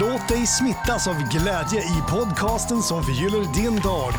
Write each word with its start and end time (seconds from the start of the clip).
Låt 0.00 0.28
dig 0.28 0.46
smittas 0.46 1.08
av 1.08 1.14
glädje 1.14 1.80
i 1.80 2.02
podcasten 2.10 2.82
som 2.82 3.02
förgyller 3.02 3.54
din 3.54 3.80
dag. 3.80 4.12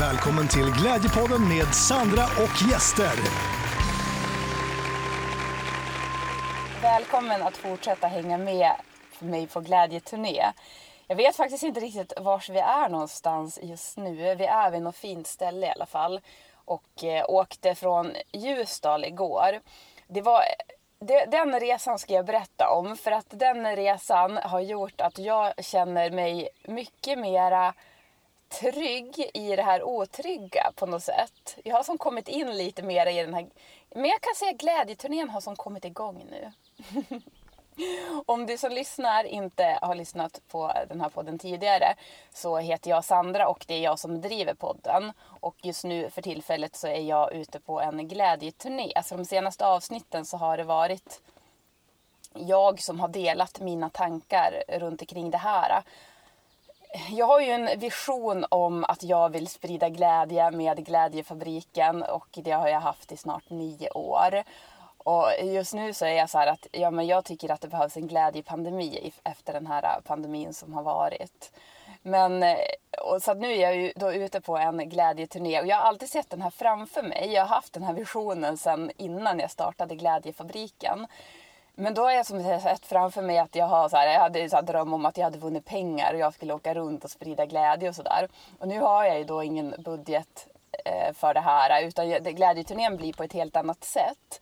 Välkommen 0.00 0.48
till 0.48 0.70
Glädjepodden 0.80 1.48
med 1.48 1.74
Sandra 1.74 2.24
och 2.24 2.70
gäster. 2.70 3.16
Välkommen 6.82 7.42
att 7.42 7.56
fortsätta 7.56 8.06
hänga 8.06 8.38
med 8.38 8.72
mig 9.18 9.46
på 9.46 9.60
glädjeturné. 9.60 10.44
Jag 11.06 11.16
vet 11.16 11.36
faktiskt 11.36 11.62
inte 11.62 11.80
riktigt 11.80 12.12
var 12.20 12.52
vi 12.52 12.58
är 12.58 12.88
någonstans 12.88 13.58
just 13.62 13.96
nu. 13.96 14.34
Vi 14.34 14.44
är 14.44 14.70
vid 14.70 14.82
något 14.82 14.96
fint 14.96 15.26
ställe 15.26 15.66
i 15.66 15.70
alla 15.70 15.86
fall. 15.86 16.20
Och 16.64 17.04
eh, 17.04 17.24
åkte 17.28 17.74
från 17.74 18.12
Ljusdal 18.32 19.04
igår. 19.04 19.60
Det 20.08 20.22
var 20.22 20.42
den 21.28 21.60
resan 21.60 21.98
ska 21.98 22.12
jag 22.12 22.26
berätta 22.26 22.70
om 22.70 22.96
för 22.96 23.10
att 23.10 23.26
den 23.28 23.76
resan 23.76 24.36
har 24.36 24.60
gjort 24.60 25.00
att 25.00 25.18
jag 25.18 25.64
känner 25.64 26.10
mig 26.10 26.48
mycket 26.64 27.18
mera 27.18 27.74
trygg 28.60 29.30
i 29.34 29.56
det 29.56 29.62
här 29.62 29.82
otrygga 29.82 30.72
på 30.74 30.86
något 30.86 31.02
sätt. 31.02 31.58
Jag 31.64 31.76
har 31.76 31.82
som 31.82 31.98
kommit 31.98 32.28
in 32.28 32.56
lite 32.56 32.82
mer 32.82 33.06
i 33.06 33.22
den 33.22 33.34
här, 33.34 33.46
men 33.94 34.04
jag 34.04 34.20
kan 34.20 34.34
säga 34.34 34.50
att 34.50 34.60
glädjeturnén 34.60 35.30
har 35.30 35.40
som 35.40 35.56
kommit 35.56 35.84
igång 35.84 36.26
nu. 36.30 36.52
Om 38.26 38.46
du 38.46 38.58
som 38.58 38.72
lyssnar 38.72 39.24
inte 39.24 39.78
har 39.82 39.94
lyssnat 39.94 40.40
på 40.48 40.72
den 40.88 41.00
här 41.00 41.08
podden 41.08 41.38
tidigare 41.38 41.94
så 42.34 42.58
heter 42.58 42.90
jag 42.90 43.04
Sandra 43.04 43.48
och 43.48 43.64
det 43.68 43.74
är 43.74 43.80
jag 43.80 43.98
som 43.98 44.20
driver 44.20 44.54
podden. 44.54 45.12
Och 45.40 45.56
just 45.62 45.84
nu 45.84 46.10
för 46.10 46.22
tillfället 46.22 46.76
så 46.76 46.86
är 46.86 47.00
jag 47.00 47.32
ute 47.32 47.60
på 47.60 47.80
en 47.80 48.08
glädjeturné. 48.08 48.92
Alltså 48.94 49.16
de 49.16 49.24
senaste 49.24 49.66
avsnitten 49.66 50.24
så 50.24 50.36
har 50.36 50.56
det 50.56 50.64
varit 50.64 51.20
jag 52.34 52.80
som 52.80 53.00
har 53.00 53.08
delat 53.08 53.60
mina 53.60 53.90
tankar 53.90 54.62
runt 54.68 55.00
omkring 55.00 55.30
det 55.30 55.38
här. 55.38 55.82
Jag 57.10 57.26
har 57.26 57.40
ju 57.40 57.50
en 57.50 57.78
vision 57.78 58.46
om 58.48 58.84
att 58.84 59.02
jag 59.02 59.28
vill 59.28 59.48
sprida 59.48 59.88
glädje 59.88 60.50
med 60.50 60.86
Glädjefabriken 60.86 62.02
och 62.02 62.28
det 62.32 62.50
har 62.50 62.68
jag 62.68 62.80
haft 62.80 63.12
i 63.12 63.16
snart 63.16 63.50
nio 63.50 63.90
år. 63.90 64.44
Och 65.04 65.28
just 65.42 65.74
nu 65.74 65.92
så 65.92 66.04
är 66.04 66.12
jag 66.12 66.30
så 66.30 66.38
här 66.38 66.46
att 66.46 66.66
ja, 66.72 66.90
men 66.90 67.06
jag 67.06 67.24
tycker 67.24 67.50
att 67.50 67.60
det 67.60 67.68
behövs 67.68 67.96
en 67.96 68.06
glädjepandemi 68.06 69.12
efter 69.24 69.52
den 69.52 69.66
här 69.66 69.82
äh, 69.82 70.02
pandemin 70.04 70.54
som 70.54 70.74
har 70.74 70.82
varit. 70.82 71.52
Men 72.02 72.42
eh, 72.42 72.56
och 73.02 73.22
så 73.22 73.34
nu 73.34 73.52
är 73.52 73.62
jag 73.62 73.76
ju 73.76 73.92
då 73.96 74.12
ute 74.12 74.40
på 74.40 74.56
en 74.56 74.88
glädjeturné 74.88 75.60
och 75.60 75.66
jag 75.66 75.76
har 75.76 75.82
alltid 75.82 76.10
sett 76.10 76.30
den 76.30 76.42
här 76.42 76.50
framför 76.50 77.02
mig. 77.02 77.32
Jag 77.32 77.42
har 77.42 77.54
haft 77.54 77.72
den 77.72 77.82
här 77.82 77.94
visionen 77.94 78.56
sedan 78.56 78.90
innan 78.96 79.38
jag 79.38 79.50
startade 79.50 79.94
Glädjefabriken. 79.94 81.06
Men 81.74 81.94
då 81.94 82.02
har 82.02 82.10
jag 82.10 82.26
som 82.26 82.60
sett 82.60 82.86
framför 82.86 83.22
mig 83.22 83.38
att 83.38 83.54
jag 83.54 83.66
har 83.66 83.88
så 83.88 83.96
här, 83.96 84.12
jag 84.12 84.20
hade 84.20 84.48
så 84.48 84.56
här 84.56 84.62
dröm 84.62 84.94
om 84.94 85.04
att 85.06 85.16
jag 85.16 85.24
hade 85.24 85.38
vunnit 85.38 85.64
pengar 85.64 86.14
och 86.14 86.20
jag 86.20 86.34
skulle 86.34 86.54
åka 86.54 86.74
runt 86.74 87.04
och 87.04 87.10
sprida 87.10 87.46
glädje 87.46 87.88
och 87.88 87.94
sådär. 87.94 88.28
Och 88.58 88.68
nu 88.68 88.80
har 88.80 89.04
jag 89.04 89.18
ju 89.18 89.24
då 89.24 89.42
ingen 89.42 89.74
budget 89.78 90.48
eh, 90.84 91.12
för 91.12 91.34
det 91.34 91.40
här 91.40 91.82
utan 91.82 92.10
glädjeturnén 92.10 92.96
blir 92.96 93.12
på 93.12 93.22
ett 93.22 93.32
helt 93.32 93.56
annat 93.56 93.84
sätt. 93.84 94.40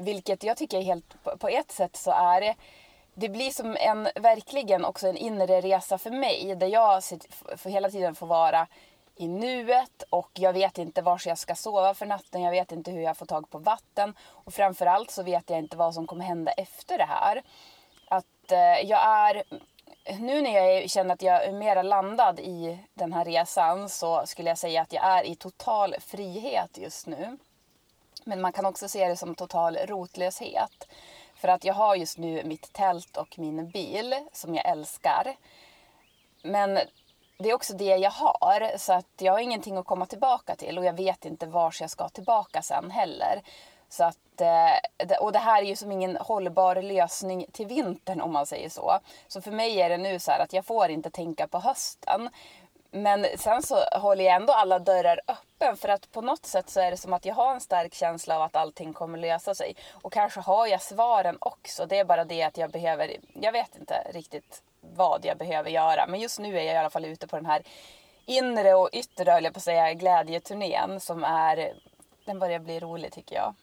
Vilket 0.00 0.42
jag 0.42 0.56
tycker 0.56 0.78
är 0.78 0.82
helt, 0.82 1.38
på 1.38 1.48
ett 1.48 1.72
sätt 1.72 1.96
så 1.96 2.10
är 2.10 2.40
det 2.40 2.54
det 3.14 3.28
blir 3.28 3.50
som 3.50 3.76
en, 3.80 4.08
verkligen 4.14 4.84
också 4.84 5.08
en 5.08 5.16
inre 5.16 5.60
resa 5.60 5.98
för 5.98 6.10
mig 6.10 6.54
där 6.56 6.66
jag 6.66 7.02
för 7.56 7.70
hela 7.70 7.90
tiden 7.90 8.14
får 8.14 8.26
vara 8.26 8.66
i 9.16 9.28
nuet 9.28 10.02
och 10.10 10.30
jag 10.34 10.52
vet 10.52 10.78
inte 10.78 11.02
var 11.02 11.20
jag 11.26 11.38
ska 11.38 11.54
sova 11.54 11.94
för 11.94 12.06
natten. 12.06 12.42
Jag 12.42 12.50
vet 12.50 12.72
inte 12.72 12.90
hur 12.90 13.00
jag 13.00 13.16
får 13.16 13.26
tag 13.26 13.50
på 13.50 13.58
vatten 13.58 14.14
och 14.28 14.54
framförallt 14.54 15.10
så 15.10 15.22
vet 15.22 15.50
jag 15.50 15.58
inte 15.58 15.76
vad 15.76 15.94
som 15.94 16.06
kommer 16.06 16.24
hända 16.24 16.52
efter 16.52 16.98
det 16.98 17.04
här. 17.04 17.42
Att 18.08 18.52
eh, 18.52 18.88
jag 18.88 19.06
är 19.06 19.42
nu 20.18 20.42
när 20.42 20.50
jag 20.50 20.90
känner 20.90 21.14
att 21.14 21.22
jag 21.22 21.44
är 21.44 21.52
mera 21.52 21.82
landad 21.82 22.40
i 22.40 22.78
den 22.94 23.12
här 23.12 23.24
resan 23.24 23.88
så 23.88 24.26
skulle 24.26 24.48
jag 24.48 24.58
säga 24.58 24.82
att 24.82 24.92
jag 24.92 25.04
är 25.04 25.24
i 25.24 25.34
total 25.34 25.94
frihet 26.00 26.78
just 26.78 27.06
nu. 27.06 27.38
Men 28.28 28.40
man 28.40 28.52
kan 28.52 28.66
också 28.66 28.88
se 28.88 29.08
det 29.08 29.16
som 29.16 29.34
total 29.34 29.76
rotlöshet. 29.76 30.88
För 31.34 31.48
att 31.48 31.64
jag 31.64 31.74
har 31.74 31.96
just 31.96 32.18
nu 32.18 32.44
mitt 32.44 32.72
tält 32.72 33.16
och 33.16 33.38
min 33.38 33.70
bil 33.70 34.14
som 34.32 34.54
jag 34.54 34.66
älskar. 34.66 35.36
Men 36.42 36.78
det 37.38 37.50
är 37.50 37.54
också 37.54 37.74
det 37.76 37.96
jag 37.96 38.10
har. 38.10 38.78
Så 38.78 38.92
att 38.92 39.06
jag 39.18 39.32
har 39.32 39.40
ingenting 39.40 39.76
att 39.76 39.86
komma 39.86 40.06
tillbaka 40.06 40.56
till 40.56 40.78
och 40.78 40.84
jag 40.84 40.96
vet 40.96 41.24
inte 41.24 41.46
var 41.46 41.74
jag 41.80 41.90
ska 41.90 42.08
tillbaka 42.08 42.62
sen 42.62 42.90
heller. 42.90 43.42
Så 43.88 44.04
att, 44.04 44.40
eh, 44.40 45.18
och 45.20 45.32
det 45.32 45.38
här 45.38 45.62
är 45.62 45.66
ju 45.66 45.76
som 45.76 45.92
ingen 45.92 46.16
hållbar 46.16 46.82
lösning 46.82 47.46
till 47.52 47.66
vintern 47.66 48.20
om 48.20 48.32
man 48.32 48.46
säger 48.46 48.68
så. 48.68 48.98
Så 49.28 49.40
för 49.40 49.50
mig 49.50 49.80
är 49.80 49.88
det 49.88 49.98
nu 49.98 50.18
så 50.18 50.30
här 50.30 50.40
att 50.40 50.52
jag 50.52 50.64
får 50.64 50.88
inte 50.88 51.10
tänka 51.10 51.48
på 51.48 51.58
hösten. 51.58 52.30
Men 52.90 53.26
sen 53.36 53.62
så 53.62 53.84
håller 53.92 54.24
jag 54.24 54.34
ändå 54.36 54.52
alla 54.52 54.78
dörrar 54.78 55.20
öppen 55.28 55.76
för 55.76 55.88
att 55.88 56.12
på 56.12 56.20
något 56.20 56.46
sätt 56.46 56.70
så 56.70 56.80
är 56.80 56.90
det 56.90 56.96
som 56.96 57.12
att 57.12 57.24
jag 57.24 57.34
har 57.34 57.54
en 57.54 57.60
stark 57.60 57.94
känsla 57.94 58.36
av 58.36 58.42
att 58.42 58.56
allting 58.56 58.92
kommer 58.92 59.18
lösa 59.18 59.54
sig. 59.54 59.76
Och 59.92 60.12
kanske 60.12 60.40
har 60.40 60.66
jag 60.66 60.82
svaren 60.82 61.36
också. 61.40 61.86
Det 61.86 61.98
är 61.98 62.04
bara 62.04 62.24
det 62.24 62.42
att 62.42 62.56
jag 62.56 62.70
behöver, 62.70 63.16
jag 63.40 63.52
vet 63.52 63.76
inte 63.76 64.06
riktigt 64.14 64.62
vad 64.80 65.24
jag 65.24 65.38
behöver 65.38 65.70
göra. 65.70 66.06
Men 66.06 66.20
just 66.20 66.38
nu 66.38 66.58
är 66.58 66.62
jag 66.62 66.74
i 66.74 66.78
alla 66.78 66.90
fall 66.90 67.04
ute 67.04 67.26
på 67.26 67.36
den 67.36 67.46
här 67.46 67.62
inre 68.26 68.74
och 68.74 68.88
yttre, 68.92 69.30
höll 69.30 69.44
jag 69.44 69.52
på 69.54 69.58
att 69.58 69.64
säga, 69.64 69.94
glädjeturnén 69.94 71.00
som 71.00 71.24
är, 71.24 71.72
den 72.24 72.38
börjar 72.38 72.58
bli 72.58 72.80
rolig 72.80 73.12
tycker 73.12 73.36
jag. 73.36 73.54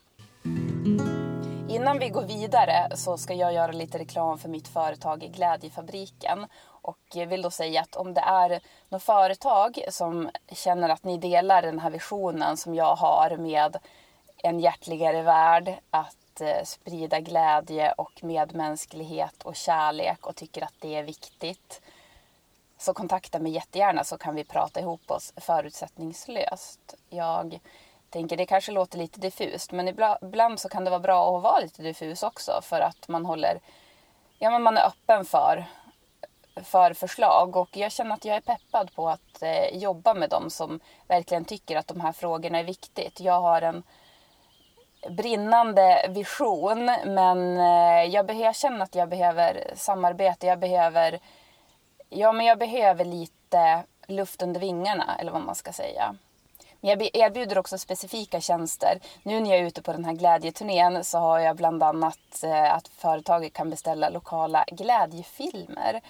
Innan 1.70 2.00
vi 2.00 2.10
går 2.10 2.24
vidare 2.24 2.92
så 2.96 3.18
ska 3.18 3.34
jag 3.34 3.54
göra 3.54 3.72
lite 3.72 4.00
reklam 4.00 4.38
för 4.38 4.50
mitt 4.50 4.68
företag 4.68 5.20
Glädjefabriken. 5.20 6.48
Och 6.86 6.98
vill 7.28 7.42
då 7.42 7.52
säga 7.52 7.82
att 7.82 7.96
om 7.96 8.14
det 8.14 8.22
är 8.22 8.60
något 8.90 9.04
företag 9.04 9.80
som 9.90 10.30
känner 10.52 10.90
att 10.90 11.04
ni 11.04 11.18
delar 11.18 11.62
den 11.62 11.80
här 11.80 11.90
visionen 11.90 12.58
som 12.58 12.76
jag 12.76 12.96
har 12.96 13.38
med 13.38 13.78
en 14.38 14.60
hjärtligare 14.60 15.22
värld, 15.22 15.74
att 15.90 16.42
eh, 16.42 16.64
sprida 16.64 17.20
glädje 17.20 17.92
och 17.92 18.24
medmänsklighet 18.24 19.44
och 19.44 19.56
kärlek 19.56 20.28
och 20.28 20.36
tycker 20.36 20.64
att 20.64 20.74
det 20.80 20.96
är 20.96 21.04
viktigt. 21.04 21.82
Så 22.78 22.94
kontakta 22.94 23.40
mig 23.40 23.52
jättegärna 23.52 24.04
så 24.04 24.18
kan 24.18 24.36
vi 24.36 24.44
prata 24.44 24.80
ihop 24.80 25.12
oss 25.12 25.34
förutsättningslöst. 25.38 26.96
Jag 27.10 27.60
tänker 28.10 28.38
det 28.38 28.46
kanske 28.46 28.72
låter 28.72 28.98
lite 28.98 29.20
diffust 29.20 29.72
men 29.72 29.88
ibland 30.22 30.60
så 30.60 30.70
kan 30.70 30.84
det 30.84 30.90
vara 30.90 31.00
bra 31.00 31.38
att 31.38 31.44
vara 31.44 31.60
lite 31.60 31.82
diffus 31.82 32.24
också 32.24 32.60
för 32.62 32.82
att 32.82 33.08
man 33.08 33.26
håller 33.26 33.60
ja, 34.40 34.50
men 34.50 34.64
man 34.64 34.78
är 34.78 34.88
öppen 34.88 35.26
för, 35.26 35.66
för 36.64 36.94
förslag 36.94 37.56
och 37.56 37.78
jag 37.78 37.92
känner 37.92 38.16
att 38.16 38.26
jag 38.26 38.36
är 38.36 38.42
peppad 38.42 38.96
på 38.96 39.10
att 39.10 39.42
eh, 39.42 39.78
jobba 39.78 40.14
med 40.14 40.30
dem 40.30 40.50
som 40.50 40.80
verkligen 41.08 41.46
tycker 41.46 41.78
att 41.78 41.88
de 41.88 42.02
här 42.02 42.12
frågorna 42.12 42.60
är 42.60 42.64
viktigt. 42.64 43.20
Jag 43.20 43.42
har 43.42 43.62
en 43.62 43.84
brinnande 45.10 46.06
vision 46.10 46.86
men 47.06 47.58
eh, 47.58 48.04
jag, 48.14 48.36
jag 48.36 48.56
känner 48.56 48.84
att 48.84 48.96
jag 48.96 49.10
behöver 49.10 49.74
samarbete. 49.76 50.48
Jag 50.48 50.60
behöver, 50.60 51.20
ja, 52.10 52.32
men 52.32 52.46
jag 52.46 52.58
behöver 52.60 53.06
lite 53.06 53.84
luft 54.08 54.42
under 54.42 54.60
vingarna 54.60 55.16
eller 55.20 55.32
vad 55.32 55.42
man 55.42 55.56
ska 55.56 55.74
säga. 55.74 56.16
Men 56.86 57.00
jag 57.00 57.16
erbjuder 57.16 57.58
också 57.58 57.78
specifika 57.78 58.42
tjänster. 58.42 59.00
Nu 59.24 59.40
när 59.40 59.50
jag 59.50 59.60
är 59.60 59.64
ute 59.64 59.82
på 59.82 59.92
den 59.92 60.06
här 60.06 60.14
glädjeturnén 60.14 61.04
så 61.04 61.18
har 61.18 61.40
jag 61.40 61.56
bland 61.56 61.84
annat 61.84 62.44
eh, 62.44 62.74
att 62.74 62.88
företaget 62.88 63.54
kan 63.54 63.70
beställa 63.70 64.10
lokala 64.10 64.66
glädjefilmer 64.68 66.02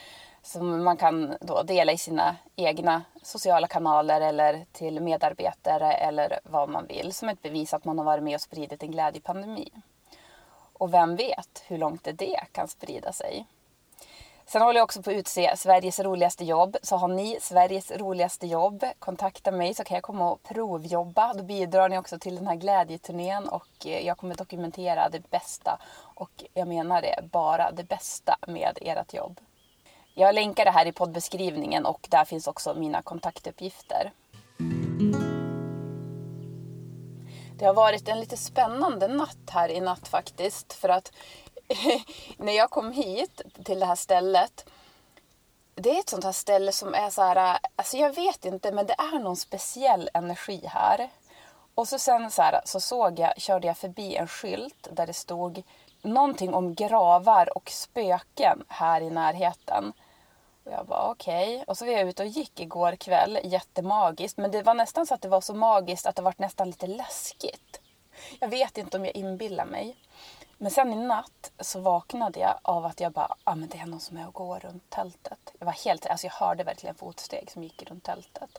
som 0.41 0.83
man 0.83 0.97
kan 0.97 1.37
då 1.41 1.63
dela 1.63 1.91
i 1.91 1.97
sina 1.97 2.35
egna 2.55 3.01
sociala 3.21 3.67
kanaler 3.67 4.21
eller 4.21 4.65
till 4.71 5.01
medarbetare 5.01 5.93
eller 5.93 6.39
vad 6.43 6.69
man 6.69 6.87
vill 6.87 7.13
som 7.13 7.29
ett 7.29 7.41
bevis 7.41 7.73
att 7.73 7.85
man 7.85 7.97
har 7.97 8.05
varit 8.05 8.23
med 8.23 8.35
och 8.35 8.41
spridit 8.41 8.83
en 8.83 8.91
glädjepandemi. 8.91 9.71
Och 10.73 10.93
vem 10.93 11.15
vet 11.15 11.63
hur 11.67 11.77
långt 11.77 12.07
det 12.13 12.39
kan 12.51 12.67
sprida 12.67 13.13
sig. 13.13 13.45
Sen 14.47 14.61
håller 14.61 14.79
jag 14.79 14.83
också 14.83 15.01
på 15.01 15.09
att 15.09 15.15
utse 15.15 15.57
Sveriges 15.57 15.99
roligaste 15.99 16.45
jobb. 16.45 16.77
Så 16.81 16.95
har 16.97 17.07
ni 17.07 17.37
Sveriges 17.41 17.91
roligaste 17.91 18.47
jobb, 18.47 18.83
kontakta 18.99 19.51
mig 19.51 19.73
så 19.73 19.83
kan 19.83 19.95
jag 19.95 20.03
komma 20.03 20.31
och 20.31 20.43
provjobba. 20.43 21.33
Då 21.33 21.43
bidrar 21.43 21.89
ni 21.89 21.97
också 21.97 22.19
till 22.19 22.35
den 22.35 22.47
här 22.47 22.55
glädjeturnén 22.55 23.47
och 23.47 23.67
eh, 23.85 24.05
jag 24.05 24.17
kommer 24.17 24.35
dokumentera 24.35 25.09
det 25.09 25.29
bästa. 25.29 25.79
Och 25.97 26.43
jag 26.53 26.67
menar 26.67 27.01
det, 27.01 27.29
bara 27.31 27.71
det 27.71 27.83
bästa 27.83 28.37
med 28.47 28.77
ert 28.81 29.13
jobb. 29.13 29.39
Jag 30.13 30.35
länkar 30.35 30.65
det 30.65 30.71
här 30.71 30.85
i 30.85 30.91
poddbeskrivningen 30.91 31.85
och 31.85 32.07
där 32.09 32.25
finns 32.25 32.47
också 32.47 32.73
mina 32.73 33.01
kontaktuppgifter. 33.01 34.11
Det 37.57 37.65
har 37.65 37.73
varit 37.73 38.07
en 38.07 38.19
lite 38.19 38.37
spännande 38.37 39.07
natt 39.07 39.49
här 39.49 39.69
i 39.69 39.81
natt 39.81 40.07
faktiskt. 40.07 40.73
För 40.73 40.89
att 40.89 41.11
när 42.37 42.53
jag 42.53 42.69
kom 42.69 42.91
hit 42.91 43.41
till 43.63 43.79
det 43.79 43.85
här 43.85 43.95
stället. 43.95 44.65
Det 45.75 45.89
är 45.95 45.99
ett 45.99 46.09
sånt 46.09 46.23
här 46.23 46.31
ställe 46.31 46.71
som 46.71 46.93
är 46.93 47.09
så 47.09 47.21
här, 47.21 47.57
alltså 47.75 47.97
jag 47.97 48.15
vet 48.15 48.45
inte 48.45 48.71
men 48.71 48.85
det 48.85 48.93
är 48.97 49.19
någon 49.19 49.37
speciell 49.37 50.09
energi 50.13 50.61
här. 50.65 51.09
Och 51.75 51.87
så 51.87 51.99
sen 51.99 52.31
så, 52.31 52.41
här, 52.41 52.61
så 52.65 52.79
såg 52.79 53.19
jag, 53.19 53.33
körde 53.41 53.67
jag 53.67 53.77
förbi 53.77 54.15
en 54.15 54.27
skylt 54.27 54.87
där 54.91 55.07
det 55.07 55.13
stod 55.13 55.63
någonting 56.01 56.53
om 56.53 56.73
gravar 56.75 57.57
och 57.57 57.69
spöken 57.69 58.63
här 58.67 59.01
i 59.01 59.09
närheten. 59.09 59.93
Och 60.63 60.71
jag 60.71 60.85
bara 60.85 61.11
okej. 61.11 61.53
Okay. 61.53 61.63
Och 61.67 61.77
så 61.77 61.85
var 61.85 61.91
jag 61.91 62.09
ute 62.09 62.23
och 62.23 62.29
gick 62.29 62.59
igår 62.59 62.95
kväll, 62.95 63.39
jättemagiskt. 63.43 64.37
Men 64.37 64.51
det 64.51 64.63
var 64.63 64.73
nästan 64.73 65.05
så 65.05 65.13
att 65.13 65.21
det 65.21 65.27
var 65.27 65.41
så 65.41 65.53
magiskt 65.53 66.05
att 66.05 66.15
det 66.15 66.21
var 66.21 66.33
nästan 66.37 66.67
lite 66.67 66.87
läskigt. 66.87 67.81
Jag 68.39 68.47
vet 68.47 68.77
inte 68.77 68.97
om 68.97 69.05
jag 69.05 69.15
inbillar 69.15 69.65
mig. 69.65 69.95
Men 70.57 70.71
sen 70.71 70.93
i 70.93 70.95
natt 70.95 71.51
så 71.59 71.79
vaknade 71.79 72.39
jag 72.39 72.59
av 72.61 72.85
att 72.85 72.99
jag 72.99 73.11
bara, 73.11 73.35
ah, 73.43 73.55
men 73.55 73.69
det 73.69 73.77
är 73.77 73.85
någon 73.85 73.99
som 73.99 74.17
är 74.17 74.27
och 74.27 74.33
går 74.33 74.59
runt 74.59 74.89
tältet. 74.89 75.53
Jag 75.59 75.65
var 75.65 75.73
helt, 75.73 76.05
alltså 76.05 76.27
jag 76.27 76.33
hörde 76.33 76.63
verkligen 76.63 76.95
fotsteg 76.95 77.51
som 77.51 77.63
gick 77.63 77.83
runt 77.89 78.03
tältet. 78.03 78.57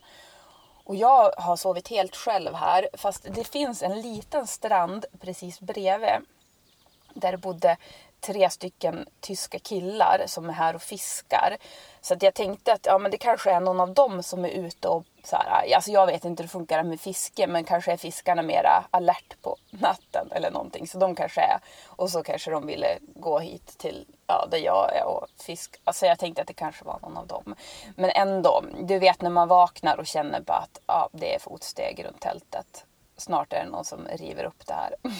Och 0.84 0.96
jag 0.96 1.32
har 1.38 1.56
sovit 1.56 1.88
helt 1.88 2.16
själv 2.16 2.54
här 2.54 2.88
fast 2.94 3.26
det 3.34 3.44
finns 3.44 3.82
en 3.82 4.00
liten 4.00 4.46
strand 4.46 5.04
precis 5.20 5.60
bredvid. 5.60 6.26
Där 7.14 7.32
det 7.32 7.38
bodde 7.38 7.76
tre 8.26 8.50
stycken 8.50 9.06
tyska 9.20 9.58
killar 9.58 10.24
som 10.26 10.48
är 10.48 10.52
här 10.52 10.74
och 10.74 10.82
fiskar. 10.82 11.56
Så 12.00 12.14
att 12.14 12.22
jag 12.22 12.34
tänkte 12.34 12.72
att 12.72 12.86
ja, 12.86 12.98
men 12.98 13.10
det 13.10 13.18
kanske 13.18 13.50
är 13.50 13.60
någon 13.60 13.80
av 13.80 13.94
dem 13.94 14.22
som 14.22 14.44
är 14.44 14.48
ute 14.48 14.88
och 14.88 15.04
så 15.24 15.36
här, 15.36 15.74
alltså 15.74 15.90
jag 15.90 16.06
vet 16.06 16.24
inte 16.24 16.42
hur 16.42 16.48
det 16.48 16.52
funkar 16.52 16.82
med 16.82 17.00
fiske 17.00 17.46
men 17.46 17.64
kanske 17.64 17.92
är 17.92 17.96
fiskarna 17.96 18.42
mera 18.42 18.84
alert 18.90 19.36
på 19.42 19.56
natten 19.70 20.28
eller 20.32 20.50
någonting. 20.50 20.86
Så 20.86 20.98
de 20.98 21.14
kanske 21.14 21.40
är, 21.40 21.58
och 21.86 22.10
så 22.10 22.22
kanske 22.22 22.50
de 22.50 22.66
ville 22.66 22.98
gå 23.14 23.38
hit 23.38 23.78
till 23.78 24.06
ja, 24.26 24.46
där 24.50 24.58
jag 24.58 24.96
är 24.96 25.04
och 25.06 25.26
fiska. 25.46 25.78
Alltså 25.84 26.06
jag 26.06 26.18
tänkte 26.18 26.42
att 26.42 26.48
det 26.48 26.54
kanske 26.54 26.84
var 26.84 26.98
någon 27.02 27.16
av 27.16 27.26
dem. 27.26 27.54
Men 27.96 28.10
ändå, 28.10 28.64
du 28.80 28.98
vet 28.98 29.22
när 29.22 29.30
man 29.30 29.48
vaknar 29.48 29.96
och 29.96 30.06
känner 30.06 30.40
bara 30.40 30.58
att 30.58 30.80
ja, 30.86 31.08
det 31.12 31.34
är 31.34 31.38
fotsteg 31.38 32.04
runt 32.04 32.20
tältet. 32.20 32.84
Snart 33.16 33.52
är 33.52 33.64
det 33.64 33.70
någon 33.70 33.84
som 33.84 34.08
river 34.08 34.44
upp 34.44 34.66
det 34.66 34.74
här. 34.74 34.94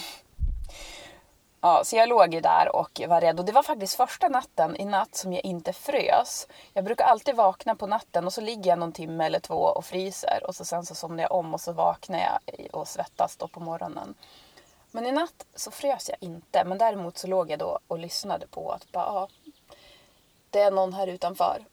Ja, 1.61 1.83
så 1.83 1.95
jag 1.95 2.09
låg 2.09 2.33
ju 2.33 2.41
där 2.41 2.75
och 2.75 3.01
var 3.07 3.21
rädd. 3.21 3.39
Och 3.39 3.45
det 3.45 3.51
var 3.51 3.63
faktiskt 3.63 3.95
första 3.95 4.27
natten 4.27 4.75
i 4.75 4.85
natt 4.85 5.15
som 5.15 5.33
jag 5.33 5.45
inte 5.45 5.73
frös. 5.73 6.47
Jag 6.73 6.83
brukar 6.85 7.05
alltid 7.05 7.35
vakna 7.35 7.75
på 7.75 7.87
natten 7.87 8.25
och 8.25 8.33
så 8.33 8.41
ligger 8.41 8.69
jag 8.69 8.79
någon 8.79 8.91
timme 8.91 9.25
eller 9.25 9.39
två 9.39 9.55
och 9.55 9.85
fryser. 9.85 10.43
Och 10.47 10.55
så 10.55 10.65
sen 10.65 10.85
så 10.85 10.95
somnar 10.95 11.23
jag 11.23 11.31
om 11.31 11.53
och 11.53 11.61
så 11.61 11.71
vaknar 11.71 12.19
jag 12.19 12.67
och 12.75 12.87
svettas 12.87 13.37
då 13.37 13.47
på 13.47 13.59
morgonen. 13.59 14.15
Men 14.91 15.05
i 15.05 15.11
natt 15.11 15.45
så 15.55 15.71
frös 15.71 16.09
jag 16.09 16.17
inte. 16.19 16.63
Men 16.65 16.77
däremot 16.77 17.17
så 17.17 17.27
låg 17.27 17.51
jag 17.51 17.59
då 17.59 17.79
och 17.87 17.99
lyssnade 17.99 18.47
på 18.47 18.71
att 18.71 18.91
bara, 18.91 19.05
ja, 19.05 19.27
det 20.49 20.59
är 20.59 20.71
någon 20.71 20.93
här 20.93 21.07
utanför. 21.07 21.65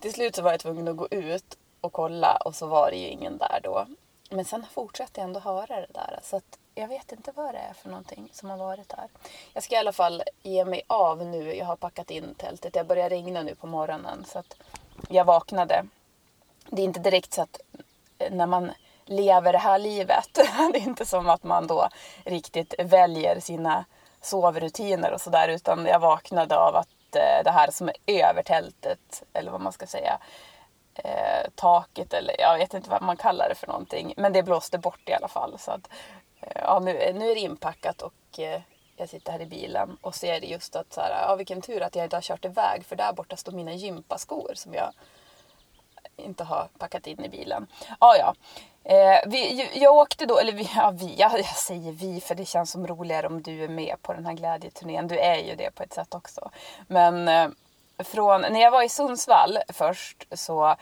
Till 0.00 0.12
slut 0.12 0.36
så 0.36 0.42
var 0.42 0.50
jag 0.50 0.60
tvungen 0.60 0.88
att 0.88 0.96
gå 0.96 1.08
ut 1.10 1.58
och 1.80 1.92
kolla 1.92 2.36
och 2.36 2.54
så 2.54 2.66
var 2.66 2.90
det 2.90 2.96
ju 2.96 3.08
ingen 3.08 3.38
där 3.38 3.60
då. 3.62 3.86
Men 4.28 4.44
sen 4.44 4.66
fortsatte 4.72 5.20
jag 5.20 5.24
ändå 5.24 5.40
höra 5.40 5.76
det 5.80 5.92
där. 5.94 6.18
Så 6.22 6.36
att 6.36 6.58
jag 6.74 6.88
vet 6.88 7.12
inte 7.12 7.32
vad 7.34 7.54
det 7.54 7.58
är 7.58 7.72
för 7.72 7.88
någonting 7.88 8.28
som 8.32 8.50
har 8.50 8.56
varit 8.56 8.92
här. 8.92 9.08
Jag 9.52 9.62
ska 9.62 9.74
i 9.74 9.78
alla 9.78 9.92
fall 9.92 10.22
ge 10.42 10.64
mig 10.64 10.82
av 10.86 11.26
nu. 11.26 11.54
Jag 11.54 11.66
har 11.66 11.76
packat 11.76 12.10
in 12.10 12.34
tältet. 12.34 12.72
Det 12.72 12.84
börjar 12.84 13.10
regna 13.10 13.42
nu 13.42 13.54
på 13.54 13.66
morgonen 13.66 14.24
så 14.28 14.38
att 14.38 14.54
jag 15.08 15.24
vaknade. 15.24 15.84
Det 16.70 16.82
är 16.82 16.84
inte 16.84 17.00
direkt 17.00 17.32
så 17.32 17.42
att 17.42 17.60
eh, 18.18 18.32
när 18.32 18.46
man 18.46 18.70
lever 19.04 19.52
det 19.52 19.58
här 19.58 19.78
livet, 19.78 20.28
det 20.72 20.78
är 20.78 20.86
inte 20.86 21.06
som 21.06 21.28
att 21.28 21.44
man 21.44 21.66
då 21.66 21.88
riktigt 22.24 22.74
väljer 22.78 23.40
sina 23.40 23.84
sovrutiner 24.20 25.12
och 25.12 25.20
sådär 25.20 25.48
utan 25.48 25.86
jag 25.86 26.00
vaknade 26.00 26.58
av 26.58 26.76
att 26.76 27.16
eh, 27.16 27.44
det 27.44 27.50
här 27.50 27.70
som 27.70 27.88
är 27.88 28.24
över 28.24 28.42
tältet 28.42 29.22
eller 29.32 29.50
vad 29.50 29.60
man 29.60 29.72
ska 29.72 29.86
säga 29.86 30.18
eh, 31.04 31.50
taket 31.54 32.14
eller 32.14 32.40
jag 32.40 32.58
vet 32.58 32.74
inte 32.74 32.90
vad 32.90 33.02
man 33.02 33.16
kallar 33.16 33.48
det 33.48 33.54
för 33.54 33.66
någonting. 33.66 34.14
Men 34.16 34.32
det 34.32 34.42
blåste 34.42 34.78
bort 34.78 35.08
i 35.08 35.12
alla 35.12 35.28
fall. 35.28 35.58
Så 35.58 35.70
att 35.70 35.88
eh, 36.40 36.62
ja, 36.62 36.78
nu, 36.78 36.92
nu 36.92 37.30
är 37.30 37.34
det 37.34 37.40
inpackat 37.40 38.02
och 38.02 38.38
eh, 38.38 38.60
jag 38.96 39.08
sitter 39.08 39.32
här 39.32 39.40
i 39.40 39.46
bilen 39.46 39.96
och 40.00 40.14
ser 40.14 40.40
just 40.40 40.76
att 40.76 40.92
så 40.92 41.00
här, 41.00 41.10
ja, 41.10 41.36
vilken 41.36 41.60
tur 41.60 41.82
att 41.82 41.96
jag 41.96 42.04
inte 42.04 42.16
har 42.16 42.22
kört 42.22 42.44
iväg 42.44 42.84
för 42.84 42.96
där 42.96 43.12
borta 43.12 43.36
står 43.36 43.52
mina 43.52 43.72
gympaskor 43.72 44.52
som 44.54 44.74
jag 44.74 44.92
inte 46.16 46.44
har 46.44 46.68
packat 46.78 47.06
in 47.06 47.24
i 47.24 47.28
bilen. 47.28 47.66
Ah, 47.98 48.16
ja, 48.16 48.34
eh, 48.84 49.20
vi, 49.26 49.70
jag 49.74 49.96
åkte 49.96 50.26
då, 50.26 50.38
eller 50.38 50.52
vi, 50.52 50.70
ja, 50.74 50.90
vi, 50.90 51.14
jag, 51.18 51.38
jag 51.38 51.56
säger 51.56 51.92
vi 51.92 52.20
för 52.20 52.34
det 52.34 52.44
känns 52.44 52.70
som 52.70 52.86
roligare 52.86 53.26
om 53.26 53.42
du 53.42 53.64
är 53.64 53.68
med 53.68 53.96
på 54.02 54.12
den 54.12 54.26
här 54.26 54.32
glädjeturnén. 54.32 55.08
Du 55.08 55.18
är 55.18 55.36
ju 55.36 55.54
det 55.54 55.70
på 55.70 55.82
ett 55.82 55.92
sätt 55.92 56.14
också. 56.14 56.50
Men 56.86 57.28
eh, 57.28 57.48
från, 57.98 58.40
när 58.40 58.60
jag 58.60 58.70
var 58.70 58.82
i 58.82 58.88
Sundsvall 58.88 59.58
först 59.68 60.26
så 60.32 60.68
eh, 60.68 60.76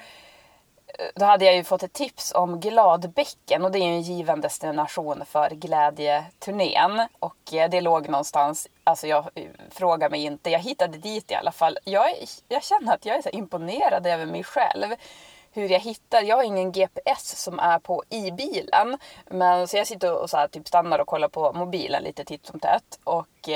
då 1.14 1.24
hade 1.24 1.44
jag 1.44 1.56
ju 1.56 1.64
fått 1.64 1.82
ett 1.82 1.92
tips 1.92 2.32
om 2.34 2.60
Gladbäcken 2.60 3.64
och 3.64 3.72
det 3.72 3.78
är 3.78 3.84
ju 3.84 3.94
en 3.94 4.02
given 4.02 4.40
destination 4.40 5.22
för 5.26 5.50
glädjeturnén. 5.50 7.08
Och 7.18 7.54
eh, 7.54 7.70
det 7.70 7.80
låg 7.80 8.08
någonstans, 8.08 8.68
alltså 8.84 9.06
jag 9.06 9.28
eh, 9.34 9.44
frågar 9.70 10.10
mig 10.10 10.24
inte, 10.24 10.50
jag 10.50 10.60
hittade 10.60 10.98
dit 10.98 11.30
i 11.30 11.34
alla 11.34 11.52
fall. 11.52 11.78
Jag, 11.84 12.06
jag 12.48 12.62
känner 12.62 12.94
att 12.94 13.06
jag 13.06 13.16
är 13.16 13.22
så 13.22 13.28
imponerad 13.28 14.06
över 14.06 14.26
mig 14.26 14.44
själv. 14.44 14.94
Hur 15.52 15.68
jag 15.68 15.80
hittar, 15.80 16.22
jag 16.22 16.36
har 16.36 16.42
ingen 16.42 16.72
GPS 16.72 17.42
som 17.42 17.58
är 17.58 17.78
på 17.78 18.02
i 18.08 18.30
bilen. 18.30 18.98
Men 19.30 19.68
så 19.68 19.76
jag 19.76 19.86
sitter 19.86 20.22
och 20.22 20.30
så 20.30 20.36
här, 20.36 20.48
typ 20.48 20.68
stannar 20.68 20.98
och 20.98 21.06
kollar 21.06 21.28
på 21.28 21.52
mobilen 21.52 22.02
lite 22.02 22.24
titt 22.24 22.46
som 22.46 22.60
tätt. 22.60 22.98
Och 23.04 23.48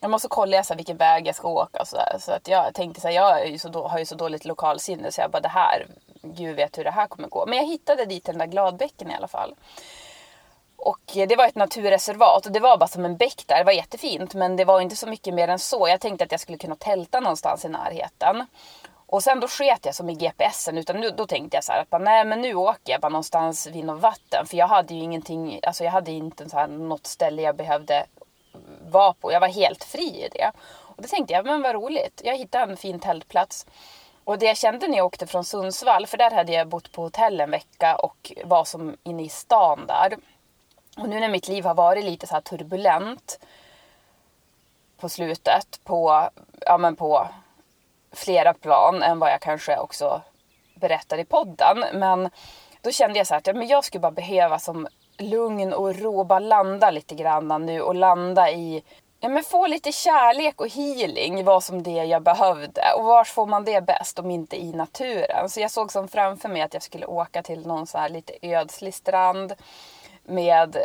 jag 0.00 0.10
måste 0.10 0.28
kolla 0.28 0.62
så 0.62 0.72
här, 0.72 0.76
vilken 0.76 0.96
väg 0.96 1.26
jag 1.26 1.34
ska 1.34 1.48
åka 1.48 1.80
och 1.80 1.88
så, 1.88 1.96
där. 1.96 2.16
så 2.20 2.32
att 2.32 2.48
jag 2.48 2.74
tänkte 2.74 3.00
så 3.00 3.08
här, 3.08 3.14
jag 3.14 3.48
ju 3.48 3.58
så, 3.58 3.88
har 3.88 3.98
ju 3.98 4.04
så 4.04 4.14
dåligt 4.14 4.44
lokalsinne 4.44 5.12
så 5.12 5.20
jag 5.20 5.30
bara 5.30 5.40
det 5.40 5.48
här, 5.48 5.86
gud 6.22 6.56
vet 6.56 6.78
hur 6.78 6.84
det 6.84 6.90
här 6.90 7.06
kommer 7.06 7.28
gå. 7.28 7.46
Men 7.46 7.58
jag 7.58 7.66
hittade 7.66 8.04
dit 8.04 8.24
den 8.24 8.38
där 8.38 8.46
gladbäcken 8.46 9.10
i 9.10 9.14
alla 9.14 9.28
fall. 9.28 9.54
Och 10.76 11.00
det 11.14 11.36
var 11.36 11.46
ett 11.46 11.54
naturreservat 11.54 12.46
och 12.46 12.52
det 12.52 12.60
var 12.60 12.78
bara 12.78 12.88
som 12.88 13.04
en 13.04 13.16
bäck 13.16 13.44
där. 13.46 13.58
Det 13.58 13.64
var 13.64 13.72
jättefint 13.72 14.34
men 14.34 14.56
det 14.56 14.64
var 14.64 14.80
inte 14.80 14.96
så 14.96 15.06
mycket 15.06 15.34
mer 15.34 15.48
än 15.48 15.58
så. 15.58 15.88
Jag 15.88 16.00
tänkte 16.00 16.24
att 16.24 16.30
jag 16.30 16.40
skulle 16.40 16.58
kunna 16.58 16.76
tälta 16.76 17.20
någonstans 17.20 17.64
i 17.64 17.68
närheten. 17.68 18.46
Och 19.06 19.22
sen 19.22 19.40
då 19.40 19.48
sket 19.48 19.84
jag 19.84 19.94
som 19.94 20.10
i 20.10 20.14
GPSen 20.14 20.78
utan 20.78 21.00
nu, 21.00 21.10
då 21.10 21.26
tänkte 21.26 21.56
jag 21.56 21.64
så 21.64 21.72
här 21.72 21.82
att 21.82 21.90
bara, 21.90 22.02
nej 22.02 22.24
men 22.24 22.40
nu 22.40 22.54
åker 22.54 22.92
jag 22.92 23.00
bara 23.00 23.08
någonstans 23.08 23.66
vid 23.66 23.84
något 23.84 24.00
vatten. 24.00 24.46
För 24.46 24.56
jag 24.56 24.68
hade 24.68 24.94
ju 24.94 25.00
ingenting, 25.00 25.60
alltså 25.62 25.84
jag 25.84 25.90
hade 25.90 26.10
inte 26.10 26.50
så 26.50 26.56
här 26.56 26.68
något 26.68 27.06
ställe 27.06 27.42
jag 27.42 27.56
behövde 27.56 28.06
var 28.90 29.12
på. 29.12 29.32
Jag 29.32 29.40
var 29.40 29.48
helt 29.48 29.84
fri 29.84 30.24
i 30.24 30.28
det. 30.32 30.52
Och 30.96 31.02
då 31.02 31.08
tänkte 31.08 31.32
jag, 31.32 31.46
men 31.46 31.62
vad 31.62 31.74
roligt. 31.74 32.20
Jag 32.24 32.36
hittade 32.36 32.72
en 32.72 32.76
fin 32.76 33.00
tältplats. 33.00 33.66
Och 34.24 34.38
det 34.38 34.46
jag 34.46 34.56
kände 34.56 34.88
när 34.88 34.96
jag 34.96 35.06
åkte 35.06 35.26
från 35.26 35.44
Sundsvall, 35.44 36.06
för 36.06 36.18
där 36.18 36.30
hade 36.30 36.52
jag 36.52 36.68
bott 36.68 36.92
på 36.92 37.02
hotell 37.02 37.40
en 37.40 37.50
vecka 37.50 37.96
och 37.96 38.32
var 38.44 38.64
som 38.64 38.96
inne 39.02 39.22
i 39.22 39.28
stan 39.28 39.86
där. 39.86 40.16
Och 40.96 41.08
nu 41.08 41.20
när 41.20 41.28
mitt 41.28 41.48
liv 41.48 41.64
har 41.64 41.74
varit 41.74 42.04
lite 42.04 42.26
så 42.26 42.34
här 42.34 42.40
turbulent 42.40 43.38
på 44.96 45.08
slutet 45.08 45.80
på, 45.84 46.30
ja 46.60 46.78
men 46.78 46.96
på 46.96 47.28
flera 48.12 48.54
plan 48.54 49.02
än 49.02 49.18
vad 49.18 49.30
jag 49.30 49.40
kanske 49.40 49.76
också 49.76 50.22
berättar 50.74 51.18
i 51.18 51.24
podden. 51.24 51.84
Men 51.92 52.30
då 52.80 52.90
kände 52.90 53.18
jag 53.18 53.26
så 53.26 53.34
här 53.34 53.38
att 53.38 53.46
ja, 53.46 53.52
men 53.52 53.68
jag 53.68 53.84
skulle 53.84 54.00
bara 54.00 54.12
behöva 54.12 54.58
som 54.58 54.88
lugn 55.20 55.72
och 55.72 55.96
ro, 55.96 56.24
bara 56.24 56.38
landa 56.38 56.90
lite 56.90 57.14
grann 57.14 57.66
nu 57.66 57.80
och 57.80 57.94
landa 57.94 58.50
i 58.50 58.82
Ja, 59.22 59.28
men 59.28 59.42
få 59.42 59.66
lite 59.66 59.92
kärlek 59.92 60.60
och 60.60 60.68
healing 60.68 61.44
var 61.44 61.60
som 61.60 61.82
det 61.82 61.90
jag 62.04 62.22
behövde. 62.22 62.82
Och 62.96 63.04
var 63.04 63.24
får 63.24 63.46
man 63.46 63.64
det 63.64 63.86
bäst 63.86 64.18
om 64.18 64.30
inte 64.30 64.56
i 64.62 64.72
naturen? 64.72 65.48
Så 65.48 65.60
jag 65.60 65.70
såg 65.70 65.92
som 65.92 66.08
framför 66.08 66.48
mig 66.48 66.62
att 66.62 66.74
jag 66.74 66.82
skulle 66.82 67.06
åka 67.06 67.42
till 67.42 67.66
någon 67.66 67.86
så 67.86 67.98
här 67.98 68.08
lite 68.08 68.32
ödslig 68.42 68.94
strand 68.94 69.52
med 70.24 70.76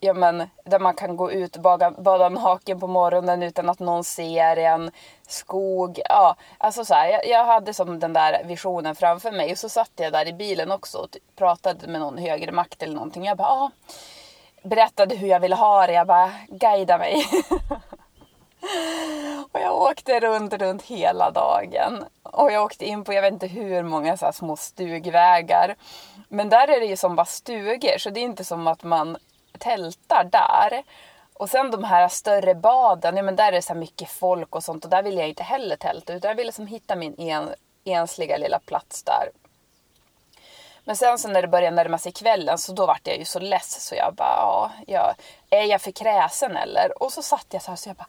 ja, 0.00 0.14
men, 0.14 0.50
där 0.64 0.78
man 0.78 0.94
kan 0.94 1.16
gå 1.16 1.32
ut 1.32 1.56
och 1.56 1.62
bada, 1.62 1.90
bada 1.90 2.28
naken 2.28 2.80
på 2.80 2.86
morgonen 2.86 3.42
utan 3.42 3.68
att 3.68 3.78
någon 3.78 4.04
ser 4.04 4.56
en. 4.56 4.90
Skog, 5.28 6.00
ja. 6.04 6.36
Alltså 6.58 6.84
så 6.84 6.94
här, 6.94 7.08
jag, 7.08 7.28
jag, 7.28 7.44
hade 7.44 7.74
som 7.74 8.00
den 8.00 8.12
där 8.12 8.44
visionen 8.44 8.94
framför 8.94 9.32
mig 9.32 9.52
och 9.52 9.58
så 9.58 9.68
satt 9.68 9.90
jag 9.96 10.12
där 10.12 10.28
i 10.28 10.32
bilen 10.32 10.70
också 10.70 10.98
och 10.98 11.10
typ 11.10 11.36
pratade 11.36 11.86
med 11.86 12.00
någon 12.00 12.18
högre 12.18 12.52
makt 12.52 12.82
eller 12.82 12.94
någonting. 12.94 13.24
Jag 13.24 13.36
bara, 13.36 13.48
ah, 13.48 13.70
berättade 14.62 15.16
hur 15.16 15.28
jag 15.28 15.40
ville 15.40 15.54
ha 15.54 15.86
det. 15.86 15.92
Jag 15.92 16.06
bara, 16.06 16.32
guida 16.48 16.98
mig. 16.98 17.26
och 19.52 19.60
jag 19.60 19.76
åkte 19.76 20.20
runt, 20.20 20.52
runt 20.52 20.82
hela 20.82 21.30
dagen. 21.30 22.04
Och 22.22 22.52
jag 22.52 22.64
åkte 22.64 22.84
in 22.84 23.04
på, 23.04 23.12
jag 23.12 23.22
vet 23.22 23.32
inte 23.32 23.46
hur 23.46 23.82
många 23.82 24.16
så 24.16 24.32
små 24.32 24.56
stugvägar. 24.56 25.76
Men 26.28 26.48
där 26.48 26.68
är 26.68 26.80
det 26.80 26.86
ju 26.86 26.96
som 26.96 27.16
bara 27.16 27.26
stugor, 27.26 27.98
så 27.98 28.10
det 28.10 28.20
är 28.20 28.24
inte 28.24 28.44
som 28.44 28.66
att 28.66 28.82
man 28.82 29.16
tältar 29.56 30.24
där. 30.24 30.82
Och 31.34 31.50
sen 31.50 31.70
de 31.70 31.84
här 31.84 32.08
större 32.08 32.54
baden, 32.54 33.16
ja 33.16 33.22
men 33.22 33.36
där 33.36 33.48
är 33.48 33.52
det 33.52 33.62
så 33.62 33.74
mycket 33.74 34.08
folk 34.08 34.54
och 34.54 34.64
sånt 34.64 34.84
och 34.84 34.90
där 34.90 35.02
vill 35.02 35.18
jag 35.18 35.28
inte 35.28 35.42
heller 35.42 35.76
tälta 35.76 36.14
utan 36.14 36.28
jag 36.28 36.36
vill 36.36 36.46
liksom 36.46 36.66
hitta 36.66 36.96
min 36.96 37.20
en, 37.20 37.54
ensliga 37.84 38.36
lilla 38.36 38.58
plats 38.58 39.02
där. 39.02 39.30
Men 40.84 40.96
sen 40.96 41.18
så 41.18 41.28
när 41.28 41.42
det 41.42 41.48
började 41.48 41.76
närma 41.76 41.98
sig 41.98 42.12
kvällen 42.12 42.58
så 42.58 42.72
då 42.72 42.86
vart 42.86 43.06
jag 43.06 43.18
ju 43.18 43.24
så 43.24 43.38
less 43.38 43.86
så 43.88 43.94
jag 43.94 44.14
bara, 44.14 44.72
ja, 44.86 45.14
är 45.50 45.64
jag 45.64 45.80
för 45.80 45.90
kräsen 45.90 46.56
eller? 46.56 47.02
Och 47.02 47.12
så 47.12 47.22
satt 47.22 47.46
jag 47.50 47.62
så 47.62 47.70
här 47.70 47.76
så 47.76 47.88
jag 47.88 47.96
bara, 47.96 48.08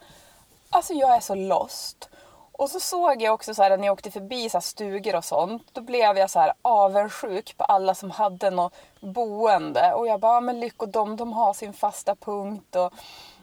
alltså 0.69 0.93
jag 0.93 1.15
är 1.15 1.19
så 1.19 1.35
lost. 1.35 2.09
Och 2.57 2.69
så 2.69 2.79
såg 2.79 3.21
jag 3.21 3.33
också 3.33 3.53
så 3.53 3.63
här 3.63 3.77
när 3.77 3.85
jag 3.85 3.93
åkte 3.93 4.11
förbi 4.11 4.49
så 4.49 4.61
stugor 4.61 5.15
och 5.15 5.25
sånt. 5.25 5.63
Då 5.73 5.81
blev 5.81 6.17
jag 6.17 6.29
så 6.29 6.39
här 6.39 6.53
avundsjuk 6.61 7.57
på 7.57 7.63
alla 7.63 7.95
som 7.95 8.11
hade 8.11 8.49
något 8.49 8.73
boende. 8.99 9.93
Och 9.93 10.07
jag 10.07 10.19
bara, 10.19 10.41
men 10.41 10.59
lyck 10.59 10.81
och 10.81 10.89
de, 10.89 11.15
de 11.15 11.33
har 11.33 11.53
sin 11.53 11.73
fasta 11.73 12.15
punkt. 12.15 12.75
Och 12.75 12.93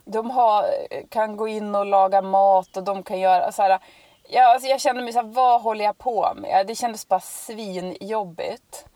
de 0.04 0.30
har, 0.30 0.64
kan 1.08 1.36
gå 1.36 1.48
in 1.48 1.74
och 1.74 1.86
laga 1.86 2.22
mat 2.22 2.76
och 2.76 2.82
de 2.82 3.02
kan 3.02 3.20
göra 3.20 3.52
så 3.52 3.62
här. 3.62 3.78
Jag, 4.28 4.44
alltså 4.44 4.68
jag 4.68 4.80
kände 4.80 5.02
mig 5.02 5.12
så 5.12 5.18
här, 5.18 5.28
vad 5.28 5.62
håller 5.62 5.84
jag 5.84 5.98
på 5.98 6.32
med? 6.36 6.66
Det 6.66 6.74
kändes 6.74 7.08
bara 7.08 7.20
svinjobbigt. 7.20 8.86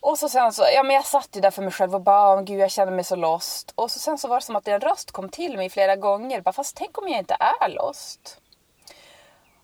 Och 0.00 0.18
så 0.18 0.28
sen 0.28 0.52
så, 0.52 0.62
ja 0.74 0.82
men 0.82 0.96
jag 0.96 1.06
satt 1.06 1.36
ju 1.36 1.40
där 1.40 1.50
för 1.50 1.62
mig 1.62 1.72
själv 1.72 1.94
och 1.94 2.00
bara, 2.00 2.36
oh, 2.36 2.42
gud 2.42 2.60
jag 2.60 2.70
känner 2.70 2.92
mig 2.92 3.04
så 3.04 3.16
lost. 3.16 3.72
Och 3.74 3.90
så 3.90 3.98
sen 3.98 4.18
så 4.18 4.28
var 4.28 4.36
det 4.36 4.46
som 4.46 4.56
att 4.56 4.68
en 4.68 4.80
röst 4.80 5.10
kom 5.10 5.28
till 5.28 5.56
mig 5.56 5.70
flera 5.70 5.96
gånger, 5.96 6.40
bara 6.40 6.52
fast 6.52 6.76
tänk 6.76 6.98
om 6.98 7.08
jag 7.08 7.18
inte 7.18 7.36
är 7.40 7.68
lost? 7.68 8.40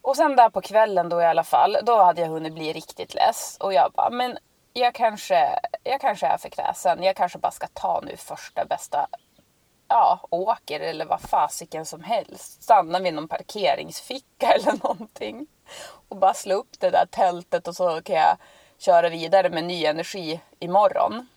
Och 0.07 0.17
sen 0.17 0.37
där 0.37 0.51
på 0.51 0.61
kvällen 0.61 1.09
då 1.09 1.23
i 1.23 1.25
alla 1.25 1.45
fall, 1.45 1.79
då 1.83 2.03
hade 2.03 2.21
jag 2.21 2.29
hunnit 2.29 2.55
bli 2.55 2.73
riktigt 2.73 3.15
less. 3.15 3.57
Och 3.61 3.73
jag 3.73 3.93
bara, 3.93 4.11
men 4.11 4.39
jag 4.73 4.95
kanske, 4.95 5.59
jag 5.85 6.01
kanske 6.01 6.27
är 6.27 6.39
för 6.39 6.49
kräsen. 6.49 7.03
Jag 7.03 7.17
kanske 7.17 7.39
bara 7.39 7.53
ska 7.53 7.67
ta 7.67 8.01
nu 8.01 8.17
första 8.17 8.65
bästa 8.65 9.07
ja, 9.89 10.21
åker 10.31 10.81
eller 10.81 11.05
vad 11.05 11.21
fasiken 11.21 11.87
som 11.87 12.03
helst. 12.03 12.63
Stanna 12.63 12.99
vid 12.99 13.15
någon 13.15 13.29
parkeringsficka 13.29 14.53
eller 14.55 14.73
någonting. 14.83 15.47
Och 16.09 16.17
bara 16.17 16.35
slå 16.35 16.55
upp 16.55 16.81
det 16.81 16.91
där 16.91 17.07
tältet 17.07 17.69
och 17.69 17.77
så 17.77 18.03
kan 18.03 18.17
jag 18.17 18.37
köra 18.79 19.09
vidare 19.09 19.51
med 19.51 19.65
ny 19.65 19.85
energi 19.85 20.41
imorgon. 20.59 21.29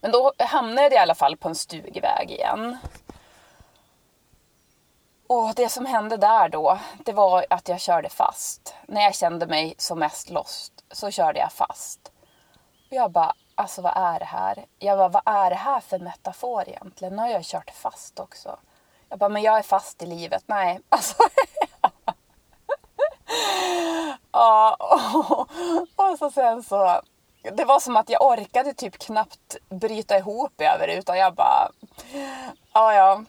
Men 0.00 0.12
då 0.12 0.32
hamnade 0.38 0.82
jag 0.82 0.92
i 0.92 0.96
alla 0.96 1.14
fall 1.14 1.36
på 1.36 1.48
en 1.48 1.54
stugväg 1.54 2.30
igen. 2.30 2.78
Och 5.30 5.54
det 5.54 5.68
som 5.68 5.86
hände 5.86 6.16
där 6.16 6.48
då, 6.48 6.78
det 7.04 7.12
var 7.12 7.46
att 7.50 7.68
jag 7.68 7.80
körde 7.80 8.08
fast. 8.08 8.74
När 8.86 9.00
jag 9.00 9.14
kände 9.14 9.46
mig 9.46 9.74
som 9.78 9.98
mest 9.98 10.30
lost 10.30 10.72
så 10.90 11.10
körde 11.10 11.38
jag 11.38 11.52
fast. 11.52 12.12
Och 12.90 12.96
jag 12.96 13.10
bara, 13.10 13.34
alltså 13.54 13.82
vad 13.82 13.92
är 13.96 14.18
det 14.18 14.24
här? 14.24 14.66
Jag 14.78 14.98
bara, 14.98 15.08
vad 15.08 15.22
är 15.24 15.50
det 15.50 15.56
här 15.56 15.80
för 15.80 15.98
metafor 15.98 16.68
egentligen? 16.68 17.16
Nu 17.16 17.22
har 17.22 17.28
jag 17.28 17.44
kört 17.44 17.70
fast 17.70 18.20
också. 18.20 18.58
Jag 19.08 19.18
bara, 19.18 19.28
men 19.28 19.42
jag 19.42 19.58
är 19.58 19.62
fast 19.62 20.02
i 20.02 20.06
livet. 20.06 20.42
Nej, 20.46 20.80
alltså. 20.88 21.22
ja, 24.32 24.76
och, 24.78 26.10
och 26.10 26.18
så 26.18 26.30
sen 26.30 26.62
så. 26.62 27.00
Det 27.52 27.64
var 27.64 27.80
som 27.80 27.96
att 27.96 28.10
jag 28.10 28.26
orkade 28.26 28.74
typ 28.74 28.98
knappt 28.98 29.56
bryta 29.68 30.18
ihop 30.18 30.60
över 30.60 30.86
det 30.86 30.94
utan 30.94 31.18
jag 31.18 31.34
bara, 31.34 31.70
ja 32.72 32.94
ja, 32.94 33.22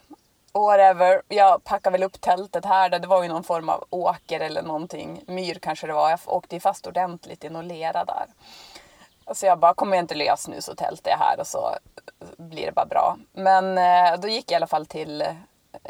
whatever. 0.53 1.22
Jag 1.27 1.63
packade 1.63 1.91
väl 1.91 2.03
upp 2.03 2.22
tältet 2.22 2.65
här. 2.65 2.89
Det 2.89 3.08
var 3.08 3.24
ju 3.24 3.29
någon 3.29 3.44
form 3.44 3.70
av 3.70 3.86
åker 3.89 4.39
eller 4.39 4.62
någonting. 4.62 5.24
Myr 5.27 5.60
kanske 5.62 5.88
det 5.88 5.94
var. 5.94 6.10
Jag 6.10 6.20
åkte 6.25 6.56
ju 6.56 6.60
fast 6.60 6.88
ordentligt 6.88 7.44
i 7.44 7.50
någon 7.50 7.68
lera 7.68 8.06
där. 8.06 8.25
Så 9.34 9.46
jag 9.46 9.60
bara, 9.60 9.74
kommer 9.74 9.98
jag 9.98 10.03
inte 10.03 10.15
lös 10.15 10.48
nu 10.48 10.62
så 10.62 10.75
tältar 10.75 11.12
jag 11.12 11.18
här 11.18 11.39
och 11.39 11.48
så 11.48 11.75
blir 12.38 12.65
det 12.65 12.72
bara 12.72 12.86
bra. 12.86 13.18
Men 13.34 13.77
eh, 13.77 14.20
då 14.20 14.27
gick 14.27 14.51
jag 14.51 14.51
i 14.51 14.56
alla 14.56 14.68
fall 14.68 14.86
till 14.86 15.22
eh, 15.22 15.34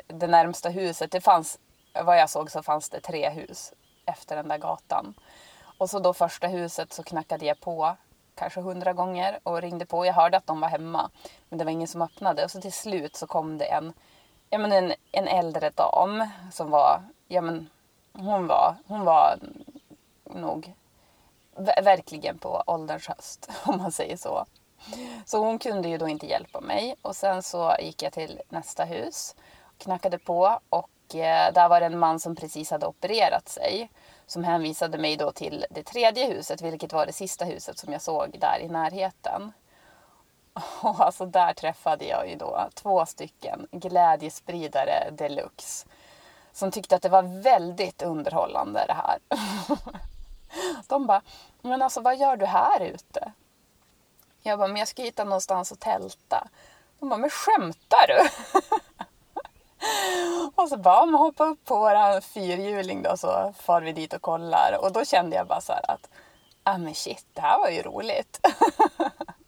det 0.07 0.27
närmsta 0.27 0.69
huset. 0.69 1.11
Det 1.11 1.21
fanns, 1.21 1.59
vad 2.03 2.19
jag 2.19 2.29
såg 2.29 2.51
så 2.51 2.63
fanns 2.63 2.89
det 2.89 3.01
tre 3.01 3.29
hus 3.29 3.73
efter 4.05 4.35
den 4.35 4.47
där 4.47 4.57
gatan. 4.57 5.13
Och 5.77 5.89
så 5.89 5.99
då 5.99 6.13
första 6.13 6.47
huset 6.47 6.93
så 6.93 7.03
knackade 7.03 7.45
jag 7.45 7.59
på 7.59 7.95
kanske 8.35 8.61
hundra 8.61 8.93
gånger 8.93 9.39
och 9.43 9.61
ringde 9.61 9.85
på. 9.85 10.05
Jag 10.05 10.13
hörde 10.13 10.37
att 10.37 10.47
de 10.47 10.61
var 10.61 10.67
hemma 10.67 11.09
men 11.49 11.59
det 11.59 11.65
var 11.65 11.71
ingen 11.71 11.87
som 11.87 12.01
öppnade. 12.01 12.43
Och 12.43 12.51
så 12.51 12.61
till 12.61 12.73
slut 12.73 13.15
så 13.15 13.27
kom 13.27 13.57
det 13.57 13.65
en, 13.65 13.93
ja 14.49 14.57
men 14.57 14.71
en, 14.71 14.93
en 15.11 15.27
äldre 15.27 15.69
dam 15.69 16.27
som 16.51 16.69
var, 16.69 17.03
ja 17.27 17.41
men 17.41 17.69
hon 18.13 18.47
var, 18.47 18.75
hon 18.87 19.05
var 19.05 19.39
nog 20.23 20.73
verkligen 21.83 22.37
på 22.37 22.63
ålderns 22.67 23.07
höst 23.07 23.49
om 23.63 23.77
man 23.77 23.91
säger 23.91 24.17
så. 24.17 24.45
Så 25.25 25.39
hon 25.45 25.59
kunde 25.59 25.89
ju 25.89 25.97
då 25.97 26.07
inte 26.07 26.27
hjälpa 26.27 26.61
mig 26.61 26.95
och 27.01 27.15
sen 27.15 27.43
så 27.43 27.75
gick 27.79 28.03
jag 28.03 28.13
till 28.13 28.41
nästa 28.49 28.83
hus, 28.83 29.35
knackade 29.77 30.17
på 30.17 30.59
och 30.69 31.15
eh, 31.15 31.53
där 31.53 31.69
var 31.69 31.79
det 31.79 31.85
en 31.85 31.99
man 31.99 32.19
som 32.19 32.35
precis 32.35 32.71
hade 32.71 32.87
opererat 32.87 33.49
sig 33.49 33.89
som 34.25 34.43
hänvisade 34.43 34.97
mig 34.97 35.17
då 35.17 35.31
till 35.31 35.65
det 35.69 35.83
tredje 35.83 36.25
huset, 36.33 36.61
vilket 36.61 36.93
var 36.93 37.05
det 37.05 37.13
sista 37.13 37.45
huset 37.45 37.77
som 37.77 37.93
jag 37.93 38.01
såg 38.01 38.37
där 38.39 38.59
i 38.59 38.67
närheten. 38.67 39.51
Och 40.53 40.99
alltså 40.99 41.25
där 41.25 41.53
träffade 41.53 42.05
jag 42.05 42.29
ju 42.29 42.35
då 42.35 42.69
två 42.73 43.05
stycken 43.05 43.67
glädjespridare 43.71 45.11
deluxe 45.11 45.87
som 46.51 46.71
tyckte 46.71 46.95
att 46.95 47.01
det 47.01 47.09
var 47.09 47.41
väldigt 47.41 48.01
underhållande 48.01 48.85
det 48.87 48.93
här. 48.93 49.19
De 50.87 51.07
bara, 51.07 51.21
men 51.61 51.81
alltså 51.81 52.01
vad 52.01 52.17
gör 52.17 52.37
du 52.37 52.45
här 52.45 52.79
ute? 52.81 53.31
Jag 54.41 54.59
bara, 54.59 54.67
men 54.67 54.77
jag 54.77 54.87
ska 54.87 55.01
hitta 55.01 55.23
någonstans 55.23 55.71
att 55.71 55.79
tälta. 55.79 56.47
De 56.99 57.09
bara, 57.09 57.17
men 57.17 57.29
skämtar 57.29 58.07
du? 58.07 58.29
och 60.61 60.69
så 60.69 60.77
bara, 60.77 61.05
men 61.05 61.15
hoppa 61.15 61.45
upp 61.45 61.65
på 61.65 61.79
våran 61.79 62.21
fyrhjuling 62.21 63.01
då 63.01 63.17
så 63.17 63.53
far 63.57 63.81
vi 63.81 63.91
dit 63.91 64.13
och 64.13 64.21
kollar. 64.21 64.77
Och 64.81 64.91
då 64.91 65.05
kände 65.05 65.35
jag 65.35 65.47
bara 65.47 65.61
så 65.61 65.73
här 65.73 65.91
att, 65.91 66.09
ah 66.63 66.77
men 66.77 66.95
shit, 66.95 67.25
det 67.33 67.41
här 67.41 67.59
var 67.59 67.69
ju 67.69 67.81
roligt. 67.81 68.39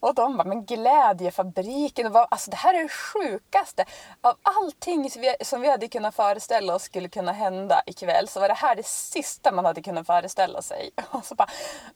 Och 0.00 0.14
de 0.14 0.36
bara, 0.36 0.48
men 0.48 0.64
Glädjefabriken, 0.64 2.16
alltså 2.16 2.50
det 2.50 2.56
här 2.56 2.74
är 2.74 2.82
det 2.82 2.88
sjukaste. 2.88 3.84
Av 4.20 4.34
allting 4.42 5.10
som 5.10 5.22
vi, 5.22 5.34
som 5.40 5.60
vi 5.60 5.70
hade 5.70 5.88
kunnat 5.88 6.14
föreställa 6.14 6.74
oss 6.74 6.82
skulle 6.82 7.08
kunna 7.08 7.32
hända 7.32 7.82
ikväll 7.86 8.28
så 8.28 8.40
var 8.40 8.48
det 8.48 8.54
här 8.54 8.76
det 8.76 8.86
sista 8.86 9.52
man 9.52 9.64
hade 9.64 9.82
kunnat 9.82 10.06
föreställa 10.06 10.62
sig. 10.62 10.90
Och 11.10 11.24
så 11.24 11.34
bara, 11.34 11.48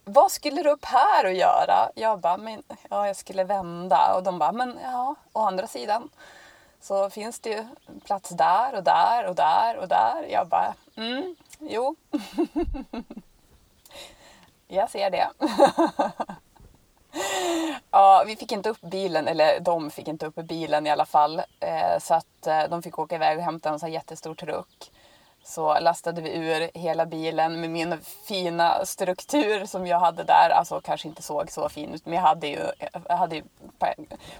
vad 0.05 0.33
skulle 0.33 0.63
du 0.63 0.71
upp 0.71 0.85
här 0.85 1.25
och 1.25 1.33
göra? 1.33 1.91
Jag 1.95 2.21
bara, 2.21 2.37
men 2.37 2.63
ja, 2.91 3.07
jag 3.07 3.17
skulle 3.17 3.45
vända. 3.45 4.15
Och 4.17 4.23
de 4.23 4.39
bara, 4.39 4.53
men 4.53 4.79
ja, 4.83 5.15
å 5.33 5.41
andra 5.41 5.67
sidan 5.67 6.11
så 6.81 7.11
finns 7.11 7.41
det 7.41 7.51
ju 7.51 7.67
plats 8.05 8.31
där 8.31 8.75
och 8.75 8.85
där 8.85 9.27
och 9.27 9.35
där 9.35 9.77
och 9.77 9.89
där. 9.89 10.27
Jag 10.31 10.49
bara, 10.49 10.75
mm, 10.97 11.37
jo. 11.59 11.97
jag 14.69 14.91
ser 14.91 15.11
det. 15.11 15.31
Ja, 17.91 18.25
vi 18.27 18.37
fick 18.37 18.53
inte 18.53 18.71
upp 18.71 18.81
bilen, 18.81 19.29
eller 19.29 19.61
de 19.61 19.91
fick 19.91 20.09
inte 20.09 20.27
upp 20.27 20.35
bilen 20.35 20.87
i 20.87 20.91
alla 20.91 21.07
fall. 21.07 21.43
Eh, 21.61 21.99
så 22.01 22.15
att 22.15 22.47
eh, 22.47 22.63
de 22.71 22.83
fick 22.83 22.99
åka 22.99 23.15
iväg 23.15 23.39
och 23.39 23.45
hämta 23.45 23.69
en 23.69 23.79
sån 23.79 23.87
här 23.87 23.95
jättestor 23.95 24.35
truck. 24.35 24.91
Så 25.47 25.81
lastade 25.81 26.23
vi 26.23 26.37
ur 26.37 26.71
hela 26.75 27.07
bilen 27.07 27.61
med 27.61 27.71
min 27.71 28.01
fina 28.01 28.85
struktur 28.85 29.67
som 29.67 29.87
jag 29.87 30.01
hade 30.01 30.25
där. 30.25 30.51
Alltså 30.51 30.81
kanske 30.81 31.09
inte 31.09 31.23
såg 31.23 31.51
så 31.51 31.69
fin 31.69 31.95
ut 31.95 32.07
men 32.07 32.15
jag 32.15 32.23
hade 32.23 32.47
ju, 32.47 32.61
jag 33.09 33.17
hade 33.17 33.37
ju 33.37 33.43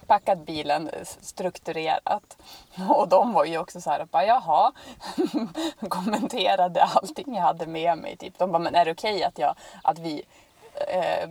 packat 0.07 0.39
bilen 0.39 0.91
strukturerat. 1.21 2.37
Och 2.89 3.09
de 3.09 3.33
var 3.33 3.45
ju 3.45 3.59
också 3.59 3.81
så 3.81 3.91
här, 3.91 4.05
bara, 4.05 4.25
jaha, 4.27 4.73
kommenterade 5.89 6.83
allting 6.83 7.35
jag 7.35 7.43
hade 7.43 7.67
med 7.67 7.99
mig. 7.99 8.17
Typ. 8.17 8.39
De 8.39 8.53
bara, 8.53 8.59
men 8.59 8.75
är 8.75 8.85
det 8.85 8.91
okej 8.91 9.15
okay 9.15 9.23
att, 9.23 9.39
jag, 9.39 9.55
att 9.83 9.99
vi 9.99 10.23
eh, 10.89 11.31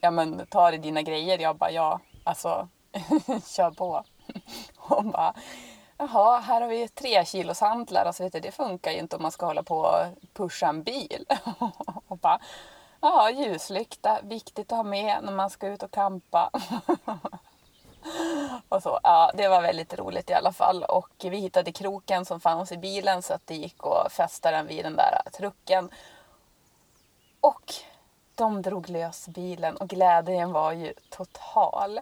ja 0.00 0.10
men 0.10 0.46
ta 0.46 0.72
i 0.72 0.78
dina 0.78 1.02
grejer. 1.02 1.38
Jag 1.38 1.56
bara 1.56 1.70
ja, 1.70 2.00
alltså 2.24 2.68
kör 3.46 3.70
på. 3.70 4.04
Hon 4.76 5.10
bara 5.10 5.34
Jaha, 5.98 6.40
här 6.40 6.60
har 6.60 6.68
vi 6.68 6.88
tre 6.88 7.24
kilos 7.24 7.60
hantlar. 7.60 8.04
Alltså, 8.04 8.22
vet 8.22 8.32
du, 8.32 8.40
det 8.40 8.52
funkar 8.52 8.90
ju 8.90 8.98
inte 8.98 9.16
om 9.16 9.22
man 9.22 9.32
ska 9.32 9.46
hålla 9.46 9.62
på 9.62 9.78
och 9.78 10.06
pusha 10.34 10.66
en 10.66 10.82
bil. 10.82 11.24
Hon 12.06 12.18
bara, 12.18 12.38
ja, 13.00 13.30
ljuslykta, 13.30 14.20
viktigt 14.22 14.72
att 14.72 14.76
ha 14.76 14.82
med 14.82 15.18
när 15.22 15.32
man 15.32 15.50
ska 15.50 15.66
ut 15.66 15.82
och 15.82 15.90
kampa. 15.90 16.50
och 18.68 18.82
så, 18.82 19.00
ja, 19.02 19.30
det 19.34 19.48
var 19.48 19.62
väldigt 19.62 19.98
roligt 19.98 20.30
i 20.30 20.34
alla 20.34 20.52
fall. 20.52 20.82
Och 20.82 21.12
vi 21.20 21.36
hittade 21.36 21.72
kroken 21.72 22.24
som 22.24 22.40
fanns 22.40 22.72
i 22.72 22.76
bilen 22.76 23.22
så 23.22 23.34
att 23.34 23.46
det 23.46 23.54
gick 23.54 23.86
att 23.86 24.12
fästa 24.12 24.50
den 24.50 24.66
vid 24.66 24.84
den 24.84 24.96
där 24.96 25.22
trucken. 25.32 25.90
Och 27.40 27.74
de 28.36 28.62
drog 28.62 28.88
lös 28.88 29.28
bilen 29.28 29.76
och 29.76 29.88
glädjen 29.88 30.52
var 30.52 30.72
ju 30.72 30.92
total. 31.08 32.00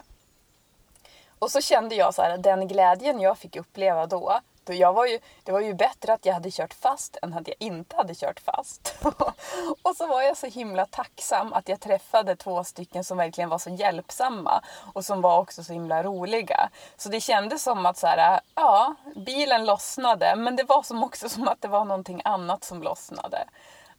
Och 1.38 1.50
så 1.50 1.60
kände 1.60 1.94
jag 1.94 2.14
så 2.14 2.22
här, 2.22 2.38
den 2.38 2.68
glädjen 2.68 3.20
jag 3.20 3.38
fick 3.38 3.56
uppleva 3.56 4.06
då, 4.06 4.40
då 4.64 4.72
jag 4.72 4.92
var 4.92 5.06
ju, 5.06 5.18
det 5.42 5.52
var 5.52 5.60
ju 5.60 5.74
bättre 5.74 6.12
att 6.12 6.26
jag 6.26 6.34
hade 6.34 6.50
kört 6.50 6.74
fast 6.74 7.16
än 7.22 7.34
att 7.34 7.48
jag 7.48 7.56
inte 7.58 7.96
hade 7.96 8.14
kört 8.14 8.40
fast. 8.40 8.94
och 9.82 9.96
så 9.96 10.06
var 10.06 10.22
jag 10.22 10.36
så 10.36 10.46
himla 10.46 10.86
tacksam 10.86 11.52
att 11.52 11.68
jag 11.68 11.80
träffade 11.80 12.36
två 12.36 12.64
stycken 12.64 13.04
som 13.04 13.18
verkligen 13.18 13.50
var 13.50 13.58
så 13.58 13.70
hjälpsamma 13.70 14.64
och 14.94 15.04
som 15.04 15.20
var 15.20 15.38
också 15.38 15.64
så 15.64 15.72
himla 15.72 16.02
roliga. 16.02 16.68
Så 16.96 17.08
det 17.08 17.20
kändes 17.20 17.62
som 17.62 17.86
att 17.86 17.98
så 17.98 18.06
här, 18.06 18.40
ja, 18.54 18.94
bilen 19.16 19.64
lossnade 19.64 20.36
men 20.36 20.56
det 20.56 20.64
var 20.64 20.82
som 20.82 21.04
också 21.04 21.28
som 21.28 21.48
att 21.48 21.60
det 21.60 21.68
var 21.68 21.84
någonting 21.84 22.22
annat 22.24 22.64
som 22.64 22.82
lossnade. 22.82 23.44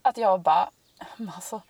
Att 0.01 0.18
jag 0.18 0.42
bara, 0.42 0.70
alltså 1.36 1.62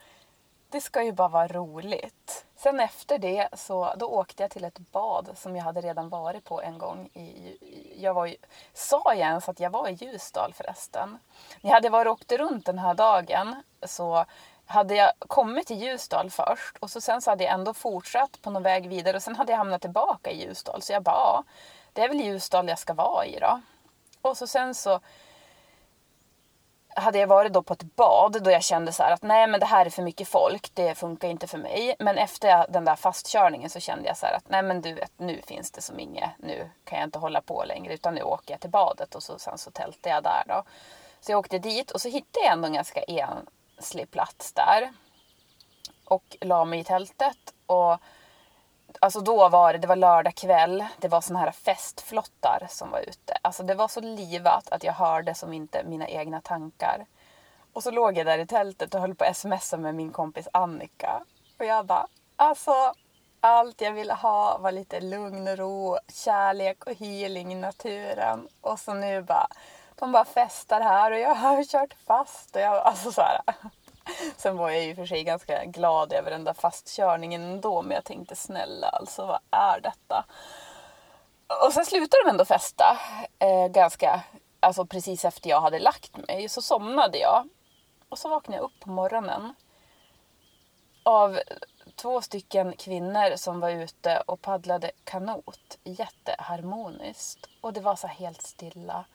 det 0.75 0.81
ska 0.81 1.03
ju 1.03 1.11
bara 1.11 1.27
vara 1.27 1.47
roligt. 1.47 2.45
Sen 2.55 2.79
efter 2.79 3.17
det 3.17 3.49
så 3.53 3.93
då 3.97 4.05
åkte 4.05 4.43
jag 4.43 4.51
till 4.51 4.63
ett 4.63 4.79
bad 4.79 5.29
som 5.35 5.55
jag 5.55 5.63
hade 5.63 5.81
redan 5.81 6.09
varit 6.09 6.43
på 6.43 6.61
en 6.61 6.77
gång. 6.77 7.09
I, 7.13 7.57
jag 7.97 8.13
var 8.13 8.25
ju, 8.25 8.35
sa 8.73 9.01
jag 9.05 9.17
ens 9.17 9.49
att 9.49 9.59
jag 9.59 9.69
var 9.69 9.87
i 9.87 9.93
Ljusdal 9.93 10.53
förresten? 10.53 11.19
När 11.61 11.69
jag 11.69 11.75
hade 11.75 11.89
varit 11.89 12.07
och 12.07 12.13
åkt 12.13 12.31
runt 12.31 12.65
den 12.65 12.79
här 12.79 12.93
dagen 12.93 13.63
så 13.85 14.25
hade 14.65 14.95
jag 14.95 15.11
kommit 15.19 15.67
till 15.67 15.83
Ljusdal 15.83 16.29
först 16.29 16.77
och 16.79 16.89
så 16.89 17.01
sen 17.01 17.21
så 17.21 17.29
hade 17.29 17.43
jag 17.43 17.53
ändå 17.53 17.73
fortsatt 17.73 18.41
på 18.41 18.49
någon 18.49 18.63
väg 18.63 18.89
vidare 18.89 19.17
och 19.17 19.23
sen 19.23 19.35
hade 19.35 19.51
jag 19.51 19.57
hamnat 19.57 19.81
tillbaka 19.81 20.31
i 20.31 20.41
Ljusdal. 20.41 20.81
Så 20.81 20.93
jag 20.93 21.03
bara, 21.03 21.15
ja, 21.15 21.43
det 21.93 22.01
är 22.01 22.07
väl 22.07 22.21
Ljusdal 22.21 22.67
jag 22.67 22.79
ska 22.79 22.93
vara 22.93 23.25
i 23.25 23.39
då. 23.39 23.61
Och 24.21 24.37
så 24.37 24.47
sen 24.47 24.75
så 24.75 24.99
hade 26.95 27.19
jag 27.19 27.27
varit 27.27 27.53
då 27.53 27.63
på 27.63 27.73
ett 27.73 27.95
bad 27.95 28.43
då 28.43 28.51
jag 28.51 28.63
kände 28.63 28.91
så 28.91 29.03
att 29.03 29.23
nej 29.23 29.47
men 29.47 29.59
det 29.59 29.65
här 29.65 29.85
är 29.85 29.89
för 29.89 30.03
mycket 30.03 30.27
folk, 30.27 30.71
det 30.73 30.95
funkar 30.95 31.27
inte 31.27 31.47
för 31.47 31.57
mig. 31.57 31.95
Men 31.99 32.17
efter 32.17 32.65
den 32.69 32.85
där 32.85 32.95
fastkörningen 32.95 33.69
så 33.69 33.79
kände 33.79 34.07
jag 34.07 34.17
så 34.17 34.25
att 34.25 34.49
nej 34.49 34.63
men 34.63 34.81
du 34.81 34.93
vet 34.93 35.11
nu 35.17 35.41
finns 35.47 35.71
det 35.71 35.81
som 35.81 35.99
inget, 35.99 36.29
nu 36.37 36.69
kan 36.83 36.99
jag 36.99 37.07
inte 37.07 37.19
hålla 37.19 37.41
på 37.41 37.63
längre 37.63 37.93
utan 37.93 38.15
nu 38.15 38.21
åker 38.21 38.53
jag 38.53 38.61
till 38.61 38.69
badet 38.69 39.15
och 39.15 39.23
så, 39.23 39.39
sen 39.39 39.57
så 39.57 39.71
tältade 39.71 40.15
jag 40.15 40.23
där 40.23 40.43
då. 40.47 40.63
Så 41.21 41.31
jag 41.31 41.39
åkte 41.39 41.59
dit 41.59 41.91
och 41.91 42.01
så 42.01 42.09
hittade 42.09 42.45
jag 42.45 42.53
ändå 42.53 42.67
en 42.67 42.73
ganska 42.73 43.03
enslig 43.03 44.11
plats 44.11 44.53
där. 44.53 44.93
Och 46.05 46.37
la 46.41 46.65
mig 46.65 46.79
i 46.79 46.83
tältet 46.83 47.53
och 47.65 47.97
Alltså 48.99 49.21
då 49.21 49.49
var 49.49 49.73
det, 49.73 49.79
det 49.79 49.87
var 49.87 49.95
lördag 49.95 50.35
kväll, 50.35 50.85
det 50.97 51.07
var 51.07 51.21
såna 51.21 51.39
här 51.39 51.51
festflottar 51.51 52.67
som 52.69 52.91
var 52.91 52.99
ute. 52.99 53.37
Alltså 53.41 53.63
det 53.63 53.75
var 53.75 53.87
så 53.87 54.01
livat 54.01 54.69
att 54.69 54.83
jag 54.83 54.93
hörde 54.93 55.35
som 55.35 55.53
inte 55.53 55.83
mina 55.83 56.07
egna 56.07 56.41
tankar. 56.41 57.05
Och 57.73 57.83
så 57.83 57.91
låg 57.91 58.17
jag 58.17 58.25
där 58.25 58.37
i 58.37 58.47
tältet 58.47 58.95
och 58.95 59.01
höll 59.01 59.15
på 59.15 59.23
att 59.23 59.37
smsa 59.37 59.77
med 59.77 59.95
min 59.95 60.11
kompis 60.11 60.47
Annika. 60.53 61.23
Och 61.59 61.65
jag 61.65 61.85
bara, 61.85 62.07
alltså 62.35 62.93
allt 63.39 63.81
jag 63.81 63.91
ville 63.91 64.13
ha 64.13 64.57
var 64.57 64.71
lite 64.71 64.99
lugn 64.99 65.47
och 65.47 65.57
ro, 65.57 65.97
kärlek 66.07 66.85
och 66.85 66.93
healing 66.93 67.51
i 67.51 67.55
naturen. 67.55 68.47
Och 68.61 68.79
så 68.79 68.93
nu 68.93 69.21
bara, 69.21 69.47
de 69.95 70.11
bara 70.11 70.25
festar 70.25 70.81
här 70.81 71.11
och 71.11 71.19
jag 71.19 71.35
har 71.35 71.63
kört 71.63 71.93
fast. 72.07 72.55
Och 72.55 72.61
jag, 72.61 72.75
alltså 72.75 73.11
så 73.11 73.21
här. 73.21 73.41
Sen 74.37 74.57
var 74.57 74.69
jag 74.69 74.83
ju 74.83 74.95
för 74.95 75.05
sig 75.05 75.23
ganska 75.23 75.65
glad 75.65 76.13
över 76.13 76.31
den 76.31 76.43
där 76.43 76.53
fastkörningen 76.53 77.41
ändå. 77.41 77.81
Men 77.81 77.91
jag 77.91 78.05
tänkte 78.05 78.35
snälla 78.35 78.87
alltså 78.87 79.25
vad 79.25 79.39
är 79.51 79.81
detta? 79.81 80.25
Och 81.65 81.73
sen 81.73 81.85
slutade 81.85 82.23
de 82.23 82.29
ändå 82.29 82.45
festa. 82.45 82.97
Eh, 83.39 83.67
ganska, 83.67 84.23
alltså 84.59 84.85
precis 84.85 85.25
efter 85.25 85.49
jag 85.49 85.61
hade 85.61 85.79
lagt 85.79 86.17
mig. 86.27 86.49
Så 86.49 86.61
somnade 86.61 87.17
jag. 87.17 87.49
Och 88.09 88.19
så 88.19 88.29
vaknade 88.29 88.57
jag 88.57 88.63
upp 88.63 88.79
på 88.79 88.89
morgonen. 88.89 89.53
Av 91.03 91.39
två 91.95 92.21
stycken 92.21 92.73
kvinnor 92.77 93.35
som 93.35 93.59
var 93.59 93.69
ute 93.69 94.23
och 94.25 94.41
paddlade 94.41 94.91
kanot 95.03 95.77
jätteharmoniskt. 95.83 97.49
Och 97.61 97.73
det 97.73 97.81
var 97.81 97.95
så 97.95 98.07
helt 98.07 98.41
stilla. 98.41 99.05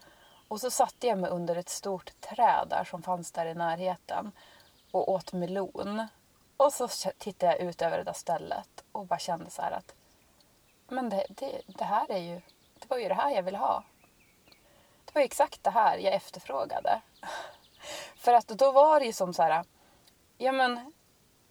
Och 0.47 0.61
så 0.61 0.71
satte 0.71 1.07
jag 1.07 1.19
mig 1.19 1.29
under 1.29 1.55
ett 1.55 1.69
stort 1.69 2.21
träd 2.21 2.67
där 2.69 2.83
som 2.83 3.01
fanns 3.01 3.31
där 3.31 3.45
i 3.45 3.53
närheten 3.53 4.31
och 4.91 5.09
åt 5.09 5.33
melon. 5.33 6.07
Och 6.57 6.73
så 6.73 6.87
tittade 7.17 7.51
jag 7.51 7.61
ut 7.61 7.81
över 7.81 7.97
det 7.97 8.03
där 8.03 8.13
stället 8.13 8.83
och 8.91 9.05
bara 9.05 9.19
kände 9.19 9.49
så 9.49 9.61
här 9.61 9.71
att 9.71 9.95
men 10.91 11.09
det, 11.09 11.25
det, 11.29 11.61
det 11.67 11.83
här 11.83 12.11
är 12.11 12.17
ju, 12.17 12.41
det 12.79 12.89
var 12.89 12.97
ju 12.97 13.07
det 13.07 13.13
här 13.13 13.35
jag 13.35 13.43
ville 13.43 13.57
ha. 13.57 13.83
Det 15.05 15.15
var 15.15 15.21
ju 15.21 15.25
exakt 15.25 15.63
det 15.63 15.69
här 15.69 15.97
jag 15.97 16.13
efterfrågade. 16.13 17.01
För 18.15 18.33
att 18.33 18.47
då 18.47 18.71
var 18.71 18.99
det 18.99 19.05
ju 19.05 19.13
som 19.13 19.33
så 19.33 19.43
här, 19.43 19.63
ja 20.37 20.51
men 20.51 20.93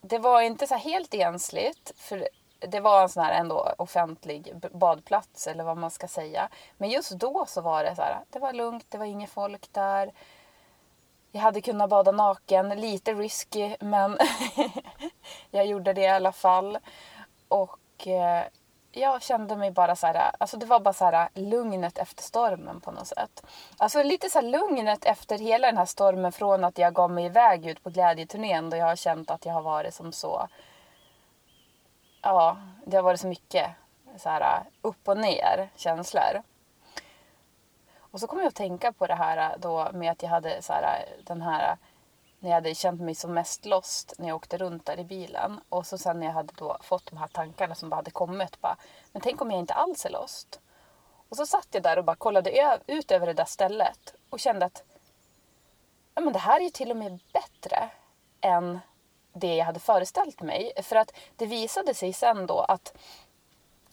det 0.01 0.19
var 0.19 0.41
inte 0.41 0.67
så 0.67 0.75
helt 0.75 1.15
ensligt. 1.15 1.93
För 1.97 2.29
det 2.59 2.81
var 2.81 3.03
en 3.03 3.09
sån 3.09 3.25
här 3.25 3.33
ändå 3.33 3.75
offentlig 3.79 4.55
badplats 4.73 5.47
eller 5.47 5.65
vad 5.65 5.77
man 5.77 5.91
ska 5.91 6.09
säga. 6.09 6.49
Men 6.79 6.91
just 6.91 7.11
då 7.11 7.47
så 7.47 7.61
var 7.61 7.85
det 7.85 7.97
så 7.97 8.03
här, 8.03 8.21
det 8.31 8.39
var 8.39 8.53
lugnt, 8.53 8.87
det 8.89 8.99
var 8.99 9.07
inget 9.07 9.31
folk 9.31 9.73
där. 9.73 10.13
Jag 11.33 11.41
hade 11.41 11.61
kunnat 11.61 11.91
bada 11.91 12.13
naken, 12.13 12.69
lite 12.69 13.15
risky 13.15 13.77
men 13.81 14.19
jag 15.51 15.67
gjorde 15.67 15.93
det 15.93 16.01
i 16.01 16.09
alla 16.09 16.33
fall. 16.33 16.79
Och 17.49 18.07
eh, 18.07 18.45
jag 18.93 19.23
kände 19.23 19.57
mig 19.57 19.71
bara 19.71 19.97
så 19.97 20.07
här, 20.07 20.31
alltså 20.39 20.57
det 20.57 20.67
var 20.67 20.81
bara 20.81 20.95
så 20.95 21.05
här 21.05 21.29
lugnet 21.35 21.99
efter 21.99 22.23
stormen 22.23 22.81
på 22.81 22.91
något 22.91 23.07
sätt. 23.07 23.47
Alltså 23.77 24.03
lite 24.03 24.31
så 24.31 24.41
här 24.41 24.47
lugnet 24.47 25.05
efter 25.05 25.39
hela 25.39 25.67
den 25.67 25.77
här 25.77 25.87
stormen 25.87 26.33
från 26.33 26.65
att 26.65 26.79
jag 26.79 26.95
gav 26.95 27.11
mig 27.11 27.25
iväg 27.25 27.67
ut 27.67 27.83
på 27.83 27.91
glädjeturnén 27.91 28.71
då 28.71 28.77
jag 28.77 28.87
har 28.87 28.97
känt 28.97 29.31
att 29.31 29.47
jag 29.47 29.53
har 29.53 29.63
varit 29.63 29.95
som 29.95 30.13
så, 30.13 30.49
ja, 32.23 32.57
det 32.87 32.97
har 32.97 33.03
varit 33.03 33.21
så 33.21 33.27
mycket 33.27 33.71
så 34.17 34.29
här 34.29 34.65
upp 34.83 35.09
och 35.09 35.19
ner 35.19 35.71
känslor. 35.77 36.43
Och 38.11 38.21
så 38.21 38.27
kom 38.27 38.39
jag 38.39 38.49
att 38.49 38.55
tänka 38.55 38.93
på 38.93 39.07
det 39.07 39.15
här 39.15 39.51
äh, 39.53 39.59
då 39.59 39.91
med 39.93 40.11
att 40.13 40.23
jag 40.23 40.31
hade 40.31 40.63
så 40.63 40.73
här, 40.73 40.83
äh, 40.83 41.25
den 41.25 41.43
här 41.43 41.73
äh, 41.73 41.77
när 42.39 42.51
jag 42.51 42.55
hade 42.55 42.75
känt 42.75 43.01
mig 43.01 43.15
som 43.15 43.35
mest 43.35 43.67
lost 43.67 44.15
när 44.19 44.29
jag 44.29 44.37
åkte 44.37 44.59
runt 44.59 44.87
där 44.87 45.01
i 45.01 45.05
bilen. 45.05 45.61
Och 45.69 45.87
så 45.87 45.99
sen 45.99 46.21
när 46.21 46.27
jag 46.27 46.35
hade 46.35 46.53
då 46.57 46.77
fått 46.81 47.07
de 47.07 47.17
här 47.17 47.29
tankarna 47.29 47.75
som 47.75 47.91
bara 47.91 47.97
hade 47.97 48.11
kommit. 48.11 48.61
Bara, 48.61 48.77
men 49.13 49.23
tänk 49.23 49.43
om 49.43 49.51
jag 49.51 49.61
inte 49.61 49.75
alls 49.75 50.07
är 50.07 50.11
lost? 50.11 50.61
Och 51.29 51.37
så 51.37 51.47
satt 51.47 51.69
jag 51.71 51.83
där 51.83 51.99
och 51.99 52.05
bara 52.05 52.17
kollade 52.17 52.79
ut 52.87 53.11
över 53.11 53.27
det 53.27 53.33
där 53.33 53.45
stället 53.45 54.15
och 54.31 54.41
kände 54.41 54.67
att 54.67 54.83
ja, 56.15 56.21
men 56.21 56.33
det 56.33 56.39
här 56.39 56.61
är 56.61 56.65
ju 56.65 56.71
till 56.71 56.91
och 56.91 56.97
med 56.97 57.19
bättre 57.33 57.91
än 58.41 58.81
det 59.33 59.55
jag 59.55 59.65
hade 59.65 59.81
föreställt 59.81 60.43
mig. 60.43 60.73
För 60.83 60.97
att 60.97 61.13
det 61.37 61.47
visade 61.47 61.95
sig 61.95 62.13
sen 62.13 62.47
då 62.47 62.59
att 62.59 62.95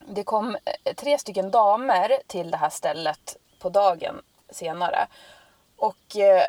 det 0.08 0.24
kom 0.24 0.58
tre 0.96 1.18
stycken 1.18 1.52
damer 1.52 2.22
till 2.28 2.52
det 2.52 2.58
här 2.58 2.70
stället 2.70 3.38
på 3.60 3.70
dagen 3.70 4.22
senare. 4.50 5.08
Och 5.78 6.18
eh, 6.18 6.44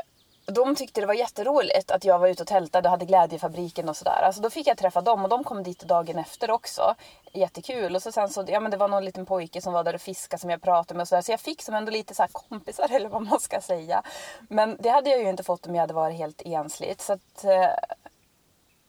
de 0.52 0.74
tyckte 0.74 1.00
det 1.00 1.06
var 1.06 1.14
jätteroligt 1.14 1.90
att 1.90 2.04
jag 2.04 2.18
var 2.18 2.28
ute 2.28 2.42
och 2.42 2.48
tältade 2.48 2.88
och 2.88 2.90
hade 2.90 3.04
glädjefabriken 3.04 3.88
och 3.88 3.96
sådär. 3.96 4.22
Alltså 4.22 4.40
då 4.40 4.50
fick 4.50 4.66
jag 4.66 4.78
träffa 4.78 5.00
dem 5.00 5.24
och 5.24 5.28
de 5.28 5.44
kom 5.44 5.62
dit 5.62 5.80
dagen 5.80 6.18
efter 6.18 6.50
också. 6.50 6.94
Jättekul. 7.32 7.96
Och 7.96 8.02
så 8.02 8.12
sen 8.12 8.28
så, 8.28 8.44
ja 8.48 8.60
men 8.60 8.70
det 8.70 8.76
var 8.76 8.88
någon 8.88 9.04
liten 9.04 9.26
pojke 9.26 9.62
som 9.62 9.72
var 9.72 9.84
där 9.84 9.94
och 9.94 10.00
fiskade 10.00 10.40
som 10.40 10.50
jag 10.50 10.62
pratade 10.62 10.96
med 10.96 11.02
och 11.02 11.08
sådär. 11.08 11.22
Så 11.22 11.32
jag 11.32 11.40
fick 11.40 11.62
som 11.62 11.74
ändå 11.74 11.90
lite 11.90 12.14
så 12.14 12.26
kompisar 12.32 12.88
eller 12.92 13.08
vad 13.08 13.22
man 13.22 13.40
ska 13.40 13.60
säga. 13.60 14.02
Men 14.48 14.76
det 14.80 14.88
hade 14.88 15.10
jag 15.10 15.20
ju 15.20 15.28
inte 15.28 15.42
fått 15.42 15.66
om 15.66 15.74
jag 15.74 15.80
hade 15.80 15.94
varit 15.94 16.16
helt 16.16 16.42
ensligt. 16.44 17.00
Så 17.00 17.12
att, 17.12 17.44
eh, 17.44 17.70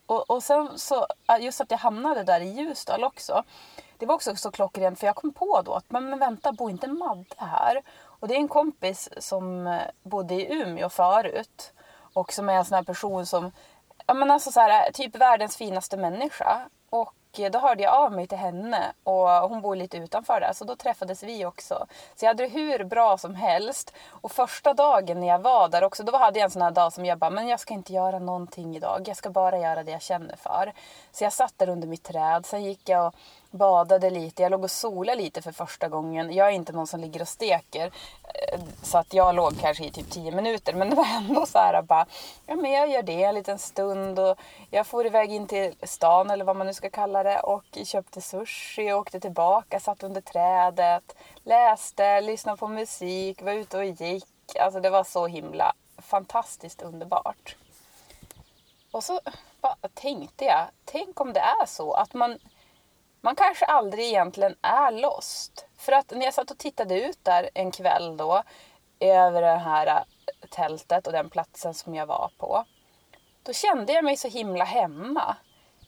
och, 0.05 0.29
och 0.29 0.43
sen 0.43 0.79
så, 0.79 1.07
just 1.39 1.61
att 1.61 1.71
jag 1.71 1.77
hamnade 1.77 2.23
där 2.23 2.41
i 2.41 2.49
Ljusdal 2.49 3.03
också. 3.03 3.43
Det 3.97 4.05
var 4.05 4.15
också 4.15 4.35
så 4.35 4.51
klockrent 4.51 4.99
för 4.99 5.07
jag 5.07 5.15
kom 5.15 5.33
på 5.33 5.61
då 5.65 5.73
att 5.73 5.91
men, 5.91 6.09
men 6.09 6.19
vänta, 6.19 6.51
bor 6.51 6.71
inte 6.71 6.87
Madde 6.87 7.35
här? 7.37 7.81
Och 8.19 8.27
det 8.27 8.33
är 8.33 8.39
en 8.39 8.47
kompis 8.47 9.09
som 9.17 9.67
eh, 9.67 9.81
bodde 10.03 10.33
i 10.33 10.53
Umeå 10.53 10.89
förut. 10.89 11.73
Och 12.13 12.33
som 12.33 12.49
är 12.49 12.53
en 12.53 12.65
sån 12.65 12.75
här 12.75 12.83
person 12.83 13.25
som, 13.25 13.51
ja 14.07 14.13
men 14.13 14.31
alltså 14.31 14.51
så 14.51 14.59
här, 14.59 14.91
typ 14.91 15.15
världens 15.15 15.57
finaste 15.57 15.97
människa. 15.97 16.69
Och 16.89 17.15
eh, 17.39 17.51
då 17.51 17.59
hörde 17.59 17.83
jag 17.83 17.93
av 17.93 18.11
mig 18.11 18.27
till 18.27 18.37
henne 18.37 18.93
och 19.03 19.29
hon 19.29 19.61
bor 19.61 19.75
lite 19.75 19.97
utanför 19.97 20.39
där 20.39 20.53
så 20.53 20.65
då 20.65 20.75
träffades 20.75 21.23
vi 21.23 21.45
också. 21.45 21.85
Så 22.15 22.25
jag 22.25 22.29
hade 22.29 22.43
det 22.43 22.49
hur 22.49 22.83
bra 22.83 23.17
som 23.17 23.35
helst. 23.35 23.93
Och 24.09 24.31
första 24.31 24.73
dagen 24.73 25.19
när 25.19 25.27
jag 25.27 25.39
var 25.39 25.69
där 25.69 25.83
också, 25.83 26.03
då 26.03 26.17
hade 26.17 26.39
jag 26.39 26.45
en 26.45 26.51
sån 26.51 26.61
här 26.61 26.71
dag 26.71 26.93
som 26.93 27.05
jag 27.05 27.17
bara, 27.17 27.29
men 27.29 27.47
jag 27.47 27.59
ska 27.59 27.73
inte 27.73 27.93
göra 27.93 28.19
någonting 28.19 28.75
idag. 28.75 29.03
Jag 29.05 29.17
ska 29.17 29.29
bara 29.29 29.57
göra 29.57 29.83
det 29.83 29.91
jag 29.91 30.01
känner 30.01 30.35
för. 30.35 30.73
Så 31.11 31.23
jag 31.23 31.33
satt 31.33 31.53
där 31.57 31.69
under 31.69 31.87
mitt 31.87 32.03
träd, 32.03 32.45
sen 32.45 32.63
gick 32.63 32.89
jag 32.89 33.07
och 33.07 33.13
badade 33.51 34.09
lite. 34.09 34.41
Jag 34.41 34.51
låg 34.51 34.63
och 34.63 34.71
solade 34.71 35.21
lite 35.21 35.41
för 35.41 35.51
första 35.51 35.87
gången. 35.87 36.33
Jag 36.33 36.47
är 36.47 36.51
inte 36.51 36.73
någon 36.73 36.87
som 36.87 36.99
ligger 36.99 37.21
och 37.21 37.27
steker. 37.27 37.91
Eh, 38.33 38.59
så 38.83 38.97
att 38.97 39.13
jag 39.13 39.35
låg 39.35 39.59
kanske 39.59 39.85
i 39.85 39.91
typ 39.91 40.11
10 40.11 40.31
minuter. 40.31 40.73
Men 40.73 40.89
det 40.89 40.95
var 40.95 41.05
ändå 41.17 41.45
så 41.45 41.57
här 41.57 41.81
bara, 41.81 42.05
ja 42.45 42.55
men 42.55 42.71
jag 42.71 42.89
gör 42.89 43.03
det 43.03 43.23
en 43.23 43.35
liten 43.35 43.59
stund. 43.59 44.19
Och 44.19 44.39
jag 44.69 44.87
for 44.87 45.05
iväg 45.05 45.31
in 45.31 45.47
till 45.47 45.75
stan 45.83 46.29
eller 46.29 46.45
vad 46.45 46.55
man 46.55 46.67
nu 46.67 46.73
ska 46.73 46.89
kalla 46.89 47.23
det. 47.23 47.39
Och 47.39 47.77
köpte 47.83 48.21
sushi, 48.21 48.93
åkte 48.93 49.19
tillbaka, 49.19 49.79
satt 49.79 50.03
under 50.03 50.21
trädet. 50.21 51.15
Läste, 51.43 52.21
lyssnade 52.21 52.57
på 52.57 52.67
musik, 52.67 53.41
var 53.41 53.51
ute 53.51 53.77
och 53.77 53.85
gick. 53.85 54.25
Alltså 54.59 54.79
det 54.79 54.89
var 54.89 55.03
så 55.03 55.27
himla 55.27 55.73
fantastiskt 55.97 56.81
underbart. 56.81 57.55
Och 58.91 59.03
så 59.03 59.19
bara 59.61 59.75
tänkte 59.93 60.45
jag, 60.45 60.65
tänk 60.85 61.21
om 61.21 61.33
det 61.33 61.39
är 61.39 61.65
så 61.65 61.93
att 61.93 62.13
man 62.13 62.39
man 63.21 63.35
kanske 63.35 63.65
aldrig 63.65 64.05
egentligen 64.05 64.55
är 64.61 64.91
lost. 64.91 65.65
För 65.77 65.91
att 65.91 66.11
när 66.11 66.25
jag 66.25 66.33
satt 66.33 66.51
och 66.51 66.57
tittade 66.57 67.01
ut 67.01 67.23
där 67.23 67.49
en 67.53 67.71
kväll 67.71 68.17
då 68.17 68.43
över 68.99 69.41
det 69.41 69.57
här 69.57 69.87
äh, 69.87 70.49
tältet 70.49 71.07
och 71.07 71.13
den 71.13 71.29
platsen 71.29 71.73
som 71.73 71.95
jag 71.95 72.05
var 72.05 72.31
på. 72.37 72.65
Då 73.43 73.53
kände 73.53 73.93
jag 73.93 74.03
mig 74.03 74.17
så 74.17 74.27
himla 74.27 74.63
hemma. 74.63 75.35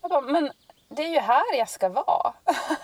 Jag 0.02 0.10
bara, 0.10 0.22
men 0.22 0.52
det 0.90 1.04
är 1.04 1.10
ju 1.10 1.20
här 1.20 1.56
jag 1.58 1.70
ska 1.70 1.90
vara. 1.90 2.34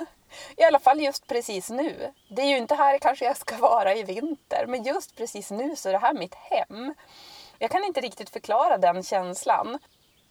I 0.58 0.64
alla 0.64 0.80
fall 0.80 1.02
just 1.02 1.28
precis 1.28 1.70
nu. 1.70 2.14
Det 2.30 2.42
är 2.42 2.46
ju 2.46 2.58
inte 2.58 2.76
här 2.76 3.00
kanske 3.00 3.26
jag 3.26 3.38
ska 3.38 3.58
vara 3.58 3.96
i 3.96 4.04
vinter, 4.04 4.66
men 4.68 4.84
just 4.84 5.16
precis 5.16 5.52
nu 5.52 5.76
så 5.76 5.90
är 5.90 5.94
det 5.94 6.00
här 6.00 6.14
mitt 6.14 6.36
hem. 6.36 6.94
Jag 7.60 7.72
kan 7.72 7.84
inte 7.84 8.02
riktigt 8.02 8.30
förklara 8.30 8.78
den 8.78 9.04
känslan. 9.04 9.80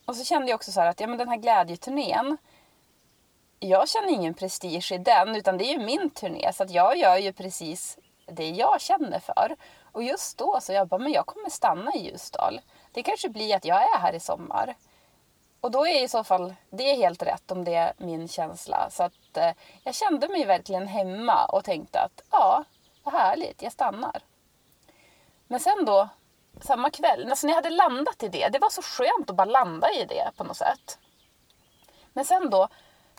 Och 0.07 0.16
så 0.16 0.24
kände 0.24 0.48
jag 0.48 0.55
också 0.57 0.72
så 0.72 0.81
att 0.81 1.00
ja, 1.00 1.07
men 1.07 1.18
den 1.18 1.29
här 1.29 1.37
glädjeturnén, 1.37 2.38
jag 3.59 3.88
känner 3.88 4.09
ingen 4.09 4.35
prestige 4.35 4.92
i 4.92 4.99
den 4.99 5.37
utan 5.37 5.59
det 5.59 5.64
är 5.64 5.73
ju 5.73 5.85
min 5.85 6.11
turné 6.11 6.53
så 6.53 6.62
att 6.62 6.71
jag 6.71 6.97
gör 6.97 7.16
ju 7.16 7.33
precis 7.33 7.99
det 8.27 8.51
jag 8.51 8.81
känner 8.81 9.21
för. 9.21 9.57
Och 9.92 10.03
just 10.03 10.38
då 10.38 10.59
så 10.61 10.73
jag 10.73 10.88
bara, 10.88 10.99
men 10.99 11.12
jag 11.12 11.27
kommer 11.27 11.51
stanna 11.51 11.95
i 11.95 11.99
Ljusdal. 11.99 12.61
Det 12.92 13.03
kanske 13.03 13.29
blir 13.29 13.57
att 13.57 13.64
jag 13.64 13.83
är 13.83 13.99
här 13.99 14.12
i 14.12 14.21
sommar. 14.21 14.75
Och 15.61 15.71
då 15.71 15.87
är 15.87 16.05
i 16.05 16.09
så 16.09 16.25
fall 16.25 16.55
det 16.71 16.90
är 16.90 16.97
helt 16.97 17.23
rätt 17.23 17.51
om 17.51 17.64
det 17.64 17.75
är 17.75 17.92
min 17.99 18.29
känsla. 18.29 18.88
Så 18.90 19.03
att 19.03 19.37
eh, 19.37 19.51
jag 19.83 19.95
kände 19.95 20.29
mig 20.29 20.45
verkligen 20.45 20.87
hemma 20.87 21.45
och 21.45 21.64
tänkte 21.64 22.01
att 22.01 22.23
ja, 22.31 22.64
vad 23.03 23.14
härligt, 23.14 23.62
jag 23.62 23.73
stannar. 23.73 24.23
Men 25.47 25.61
sen 25.61 25.85
då 25.85 26.09
samma 26.61 26.90
kväll, 26.90 27.31
alltså 27.31 27.47
när 27.47 27.55
jag 27.55 27.62
hade 27.62 27.71
landat 27.71 28.23
i 28.23 28.29
det, 28.29 28.49
det 28.49 28.59
var 28.59 28.71
så 28.71 28.83
skönt 28.83 29.31
att 29.31 29.37
bara 29.37 29.45
landa 29.45 29.92
i 29.92 30.05
det 30.05 30.31
på 30.37 30.45
något 30.45 30.57
sätt. 30.57 30.99
Men 32.12 32.25
sen 32.25 32.51
då, 32.51 32.69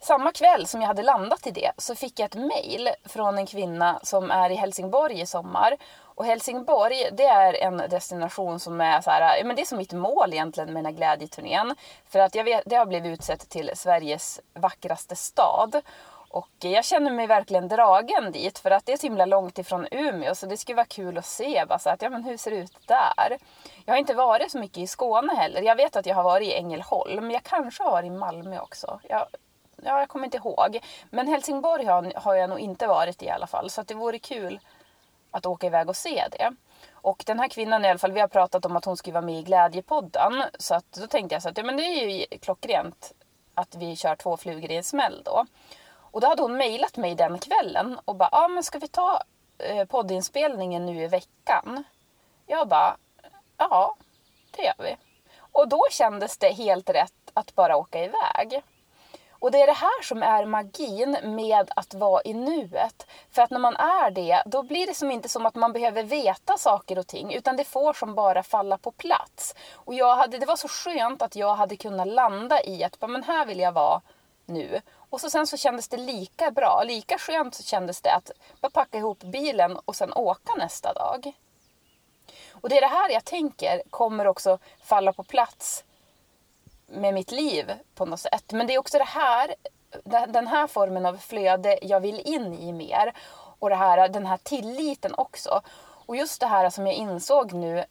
samma 0.02 0.32
kväll 0.32 0.68
som 0.68 0.82
jag 0.82 0.88
hade 0.88 1.04
landat 1.04 1.48
i 1.48 1.52
det 1.52 1.72
så 1.78 1.96
fick 1.96 2.20
jag 2.20 2.26
ett 2.26 2.36
mejl 2.36 2.90
från 3.06 3.38
en 3.38 3.46
kvinna 3.46 4.00
som 4.04 4.32
är 4.32 4.50
i 4.50 4.56
Helsingborg 4.56 5.22
i 5.22 5.26
sommar. 5.26 5.78
Och 6.04 6.26
Helsingborg 6.26 7.10
det 7.12 7.26
är 7.26 7.54
en 7.54 7.78
destination 7.78 8.60
som 8.60 8.82
är 8.82 9.02
så 9.02 9.12
här, 9.12 9.44
men 9.44 9.56
det 9.56 9.62
är 9.62 9.66
som 9.66 9.78
mitt 9.78 9.94
mål 9.94 10.34
egentligen 10.34 10.74
med 10.74 10.84
den 10.84 10.86
här 10.86 10.98
glädjeturnén. 10.98 11.76
För 12.10 12.20
att 12.20 12.36
jag 12.36 12.44
vet, 12.44 12.64
det 12.66 12.76
har 12.76 12.86
blivit 12.86 13.20
utsett 13.20 13.50
till 13.50 13.72
Sveriges 13.74 14.40
vackraste 14.54 15.16
stad. 15.16 15.82
Och 16.30 16.50
jag 16.60 16.86
känner 16.86 17.12
mig 17.12 17.28
verkligen 17.28 17.68
dragen 17.68 18.32
dit 18.32 18.60
för 18.60 18.72
att 18.72 18.86
det 18.86 18.94
är 18.94 18.98
så 18.98 19.08
himla 19.08 19.26
långt 19.26 19.58
ifrån 19.58 19.88
Umeå 19.92 20.36
så 20.36 20.46
det 20.46 20.58
skulle 20.58 20.76
vara 20.76 20.86
kul 20.86 21.18
att 21.18 21.26
se 21.26 21.66
bara 21.70 21.80
så 21.80 21.90
att, 21.90 22.02
ja, 22.02 22.10
men 22.10 22.24
hur 22.24 22.38
ser 22.38 22.52
det 22.52 22.58
ut 22.58 22.78
där. 22.86 23.38
Jag 23.86 23.94
har 23.94 24.00
inte 24.00 24.14
varit 24.14 24.52
så 24.52 24.60
mycket 24.60 24.78
i 24.78 24.88
Skåne 24.88 25.36
heller. 25.36 25.62
Jag 25.62 25.76
vet 25.76 25.96
att 25.96 26.06
jag 26.06 26.16
har 26.16 26.24
varit 26.24 26.48
i 26.48 26.54
Ängelholm. 26.54 27.32
Jag 27.32 27.44
kanske 27.44 27.84
har 27.84 27.92
varit 27.92 28.08
i 28.08 28.10
Malmö 28.10 28.60
också. 28.60 29.00
Jag, 29.10 29.28
ja, 29.84 30.00
jag 30.00 30.10
kommer 30.10 30.26
inte 30.26 30.38
ihåg. 30.38 30.80
Men 31.10 31.28
Helsingborg 31.28 31.86
har, 31.86 32.14
har 32.16 32.36
jag 32.36 32.50
nog 32.50 32.60
inte 32.60 32.88
varit 32.88 33.24
i 33.24 33.26
i 33.26 33.30
alla 33.30 33.48
fall. 33.48 33.70
Så 33.70 33.82
att 33.82 33.88
det 33.88 33.94
vore 33.94 34.20
kul 34.20 34.60
att 35.32 35.46
åka 35.46 35.68
iväg 35.68 35.90
och 35.90 35.96
se 35.96 36.28
det. 36.32 36.56
Och 36.92 37.24
den 37.26 37.40
här 37.40 37.48
kvinnan 37.48 37.86
i 37.86 37.90
alla 37.90 38.00
fall, 38.00 38.12
vi 38.12 38.20
har 38.20 38.28
pratat 38.28 38.66
om 38.66 38.76
att 38.76 38.86
hon 38.86 38.98
skulle 38.98 39.14
vara 39.14 39.26
med 39.26 39.40
i 39.40 39.44
Glädjepodden. 39.44 40.44
Så 40.60 40.76
att 40.76 40.92
då 40.92 41.08
tänkte 41.08 41.36
jag 41.36 41.42
så 41.42 41.50
att 41.50 41.58
ja, 41.58 41.64
men 41.64 41.78
det 41.78 41.84
är 41.84 42.10
ju 42.10 42.26
klockrent 42.40 43.14
att 43.54 43.76
vi 43.76 43.96
kör 43.96 44.16
två 44.16 44.38
flugor 44.38 44.72
i 44.72 44.76
en 44.76 44.84
smäll 44.84 45.22
då. 45.26 45.46
Och 46.12 46.22
då 46.22 46.28
hade 46.28 46.42
hon 46.42 46.58
mejlat 46.58 46.98
mig 46.98 47.16
den 47.16 47.40
kvällen 47.40 48.00
och 48.06 48.16
bara, 48.16 48.30
ja 48.32 48.46
ah, 48.46 48.48
men 48.48 48.64
ska 48.64 48.80
vi 48.80 48.88
ta 48.88 49.22
eh, 49.58 49.86
poddinspelningen 49.86 50.86
nu 50.86 51.04
i 51.04 51.08
veckan? 51.08 51.84
Jag 52.46 52.68
bara, 52.68 52.98
ja 53.58 53.96
det 54.52 54.64
gör 54.64 54.76
vi. 54.78 54.98
Och 55.52 55.68
då 55.68 55.82
kändes 55.92 56.38
det 56.38 56.50
helt 56.50 56.90
rätt 56.90 57.32
att 57.34 57.56
bara 57.56 57.78
åka 57.78 58.04
iväg. 58.04 58.64
Och 59.40 59.52
det 59.52 59.62
är 59.62 59.68
det 59.68 59.74
här 59.74 60.04
som 60.04 60.24
är 60.24 60.46
magin 60.46 61.18
med 61.24 61.72
att 61.76 61.94
vara 61.94 62.22
i 62.26 62.34
nuet. 62.34 63.08
För 63.32 63.42
att 63.42 63.50
när 63.50 63.60
man 63.60 63.76
är 63.76 64.12
det, 64.12 64.44
då 64.46 64.64
blir 64.64 64.88
det 64.88 64.94
som 64.94 65.12
inte 65.12 65.30
som 65.30 65.46
att 65.46 65.56
man 65.56 65.74
behöver 65.74 66.04
veta 66.04 66.58
saker 66.58 67.00
och 67.00 67.08
ting, 67.08 67.34
utan 67.34 67.58
det 67.58 67.64
får 67.64 67.94
som 67.94 68.16
bara 68.16 68.44
falla 68.44 68.78
på 68.78 68.92
plats. 68.92 69.56
Och 69.74 69.94
jag 69.94 70.16
hade, 70.16 70.38
det 70.38 70.46
var 70.46 70.56
så 70.56 70.68
skönt 70.68 71.22
att 71.22 71.36
jag 71.36 71.56
hade 71.56 71.76
kunnat 71.76 72.08
landa 72.08 72.64
i 72.64 72.84
att, 72.84 73.10
men 73.10 73.24
här 73.24 73.46
vill 73.46 73.60
jag 73.60 73.72
vara 73.72 74.02
nu. 74.46 74.82
Och 75.10 75.22
så 75.22 75.30
sen 75.30 75.48
så 75.48 75.58
kändes 75.58 75.88
det 75.88 75.98
lika 75.98 76.52
bra, 76.52 76.84
lika 76.86 77.18
skönt 77.18 77.56
så 77.56 77.64
kändes 77.64 78.02
det 78.02 78.14
att 78.14 78.32
bara 78.62 78.70
packa 78.70 78.98
ihop 78.98 79.20
bilen 79.20 79.80
och 79.86 79.96
sen 79.96 80.14
åka 80.14 80.54
nästa 80.58 80.94
dag. 80.94 81.34
Och 82.52 82.70
det 82.70 82.78
är 82.78 82.82
det 82.82 82.88
här 82.88 83.10
jag 83.10 83.26
tänker 83.26 83.82
kommer 83.90 84.28
också 84.28 84.60
falla 84.84 85.14
på 85.14 85.24
plats 85.24 85.84
med 86.92 87.14
mitt 87.14 87.32
liv 87.32 87.74
på 87.96 88.06
något 88.06 88.20
sätt. 88.20 88.52
Men 88.52 88.68
det 88.68 88.74
är 88.74 88.80
också 88.80 88.98
det 88.98 89.04
här, 89.04 89.56
den 90.28 90.48
här 90.48 90.68
formen 90.68 91.06
av 91.06 91.18
flöde 91.18 91.80
jag 91.82 92.00
vill 92.00 92.20
in 92.20 92.54
i 92.54 92.74
mer. 92.74 93.14
Och 93.60 93.70
det 93.70 93.76
här, 93.76 94.10
den 94.10 94.26
här 94.26 94.38
tilliten 94.38 95.14
också. 95.18 95.62
Och 96.06 96.16
just 96.16 96.40
det 96.40 96.48
här 96.48 96.70
som 96.70 96.88
jag 96.88 96.96
insåg 96.96 97.54
nu 97.54 97.84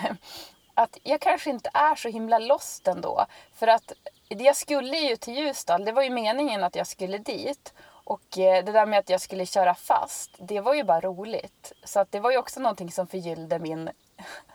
att 0.74 0.98
jag 1.02 1.20
kanske 1.20 1.50
inte 1.50 1.70
är 1.74 1.94
så 1.94 2.08
himla 2.08 2.38
lost 2.38 2.88
ändå. 2.88 3.26
För 3.54 3.66
att 3.66 3.92
jag 4.28 4.56
skulle 4.56 4.96
ju 4.96 5.16
till 5.16 5.34
Ljusdal, 5.34 5.84
det 5.84 5.92
var 5.92 6.02
ju 6.02 6.10
meningen 6.10 6.64
att 6.64 6.76
jag 6.76 6.86
skulle 6.86 7.18
dit. 7.18 7.72
Och 8.04 8.38
eh, 8.38 8.64
det 8.64 8.72
där 8.72 8.86
med 8.86 8.98
att 8.98 9.10
jag 9.10 9.20
skulle 9.20 9.46
köra 9.46 9.74
fast, 9.74 10.30
det 10.38 10.60
var 10.60 10.74
ju 10.74 10.84
bara 10.84 11.00
roligt. 11.00 11.72
Så 11.84 12.00
att 12.00 12.12
det 12.12 12.20
var 12.20 12.30
ju 12.30 12.38
också 12.38 12.60
någonting 12.60 12.90
som 12.90 13.06
förgyllde 13.06 13.58
min, 13.58 13.90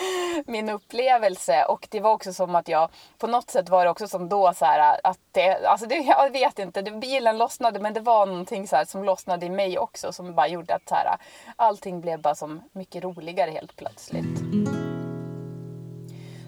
min 0.46 0.68
upplevelse. 0.68 1.64
Och 1.64 1.88
det 1.90 2.00
var 2.00 2.12
också 2.12 2.32
som 2.32 2.54
att 2.54 2.68
jag, 2.68 2.88
på 3.18 3.26
något 3.26 3.50
sätt 3.50 3.68
var 3.68 3.84
det 3.84 3.90
också 3.90 4.08
som 4.08 4.28
då 4.28 4.52
så 4.54 4.64
här 4.64 5.00
att 5.04 5.18
det, 5.32 5.66
alltså 5.66 5.86
det, 5.86 5.94
jag 6.18 6.30
vet 6.30 6.58
inte, 6.58 6.82
det, 6.82 6.90
bilen 6.90 7.38
lossnade 7.38 7.80
men 7.80 7.94
det 7.94 8.00
var 8.00 8.26
någonting 8.26 8.68
så 8.68 8.76
här 8.76 8.84
som 8.84 9.04
lossnade 9.04 9.46
i 9.46 9.50
mig 9.50 9.78
också 9.78 10.12
som 10.12 10.34
bara 10.34 10.48
gjorde 10.48 10.74
att 10.74 10.88
så 10.88 10.94
här, 10.94 11.16
allting 11.56 12.00
blev 12.00 12.20
bara 12.20 12.34
som 12.34 12.62
mycket 12.72 13.04
roligare 13.04 13.50
helt 13.50 13.76
plötsligt. 13.76 14.40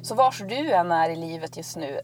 Så 0.03 0.15
vars 0.15 0.39
du 0.39 0.73
än 0.73 0.93
är 0.93 1.11
i 1.11 1.17
livet 1.17 1.57
just 1.57 1.77
nu, 1.77 2.01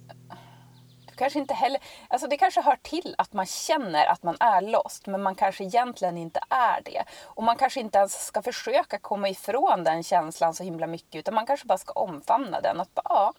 kanske 1.14 1.38
inte 1.38 1.54
heller, 1.54 1.80
alltså 2.08 2.26
det 2.26 2.36
kanske 2.36 2.60
hör 2.60 2.76
till 2.82 3.14
att 3.18 3.32
man 3.32 3.46
känner 3.46 4.06
att 4.06 4.22
man 4.22 4.36
är 4.40 4.60
lost 4.60 5.06
men 5.06 5.22
man 5.22 5.34
kanske 5.34 5.64
egentligen 5.64 6.18
inte 6.18 6.40
är 6.48 6.80
det. 6.84 7.04
Och 7.24 7.42
man 7.42 7.56
kanske 7.56 7.80
inte 7.80 7.98
ens 7.98 8.26
ska 8.26 8.42
försöka 8.42 8.98
komma 8.98 9.28
ifrån 9.28 9.84
den 9.84 10.02
känslan 10.02 10.54
så 10.54 10.64
himla 10.64 10.86
mycket 10.86 11.14
utan 11.14 11.34
man 11.34 11.46
kanske 11.46 11.66
bara 11.66 11.78
ska 11.78 11.92
omfamna 11.92 12.60
den. 12.60 12.80
Att 12.80 12.94
bara, 12.94 13.04
ja, 13.08 13.32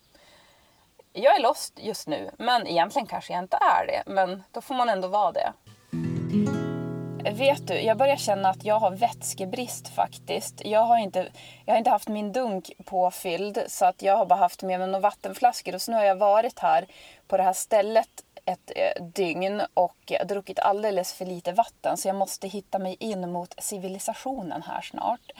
jag 1.13 1.35
är 1.35 1.41
lost 1.41 1.73
just 1.79 2.07
nu 2.07 2.31
men 2.37 2.67
egentligen 2.67 3.07
kanske 3.07 3.33
jag 3.33 3.43
inte 3.43 3.57
är 3.57 3.87
det. 3.87 4.03
Men 4.05 4.43
då 4.51 4.61
får 4.61 4.75
man 4.75 4.89
ändå 4.89 5.07
vara 5.07 5.31
det. 5.31 5.53
Vet 7.31 7.67
du, 7.67 7.81
jag 7.81 7.97
börjar 7.97 8.15
känna 8.15 8.49
att 8.49 8.65
jag 8.65 8.79
har 8.79 8.91
vätskebrist 8.91 9.87
faktiskt. 9.87 10.61
Jag 10.65 10.79
har 10.79 10.97
inte, 10.97 11.27
jag 11.65 11.73
har 11.73 11.77
inte 11.77 11.89
haft 11.89 12.07
min 12.07 12.31
dunk 12.31 12.71
påfylld 12.85 13.63
så 13.67 13.85
att 13.85 14.01
jag 14.01 14.17
har 14.17 14.25
bara 14.25 14.39
haft 14.39 14.63
med 14.63 14.79
mig 14.79 14.87
några 14.87 14.99
vattenflaskor 14.99 15.75
och 15.75 15.81
så 15.81 15.91
nu 15.91 15.97
har 15.97 16.03
jag 16.03 16.15
varit 16.15 16.59
här 16.59 16.85
på 17.27 17.37
det 17.37 17.43
här 17.43 17.53
stället 17.53 18.09
ett 18.45 18.71
eh, 18.75 19.03
dygn 19.03 19.61
och 19.73 20.13
druckit 20.25 20.59
alldeles 20.59 21.13
för 21.13 21.25
lite 21.25 21.51
vatten 21.51 21.97
så 21.97 22.07
jag 22.07 22.15
måste 22.15 22.47
hitta 22.47 22.79
mig 22.79 22.95
in 22.99 23.31
mot 23.31 23.55
civilisationen 23.57 24.63
här 24.63 24.81
snart. 24.81 25.31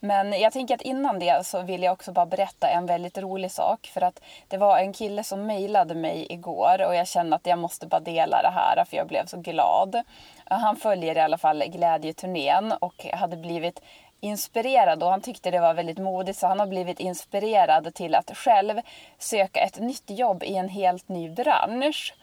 Men 0.00 0.40
jag 0.40 0.52
tänker 0.52 0.74
att 0.74 0.82
innan 0.82 1.18
det 1.18 1.46
så 1.46 1.62
vill 1.62 1.82
jag 1.82 1.92
också 1.92 2.12
bara 2.12 2.26
berätta 2.26 2.68
en 2.68 2.86
väldigt 2.86 3.18
rolig 3.18 3.50
sak 3.50 3.90
för 3.94 4.00
att 4.00 4.20
det 4.48 4.56
var 4.56 4.78
en 4.78 4.92
kille 4.92 5.24
som 5.24 5.46
mejlade 5.46 5.94
mig 5.94 6.26
igår 6.30 6.86
och 6.86 6.94
jag 6.94 7.08
kände 7.08 7.36
att 7.36 7.46
jag 7.46 7.58
måste 7.58 7.86
bara 7.86 8.00
dela 8.00 8.42
det 8.42 8.52
här 8.54 8.84
för 8.84 8.96
jag 8.96 9.06
blev 9.06 9.26
så 9.26 9.36
glad. 9.36 10.02
Han 10.44 10.76
följer 10.76 11.16
i 11.16 11.20
alla 11.20 11.38
fall 11.38 11.64
glädjeturnén 11.66 12.72
och 12.72 13.06
hade 13.12 13.36
blivit 13.36 13.80
inspirerad 14.20 15.02
och 15.02 15.10
han 15.10 15.20
tyckte 15.20 15.50
det 15.50 15.60
var 15.60 15.74
väldigt 15.74 15.98
modigt 15.98 16.38
så 16.38 16.46
han 16.46 16.60
har 16.60 16.66
blivit 16.66 17.00
inspirerad 17.00 17.94
till 17.94 18.14
att 18.14 18.36
själv 18.36 18.80
söka 19.18 19.60
ett 19.60 19.78
nytt 19.78 20.10
jobb 20.10 20.42
i 20.42 20.56
en 20.56 20.68
helt 20.68 21.08
ny 21.08 21.30
bransch. 21.30 22.14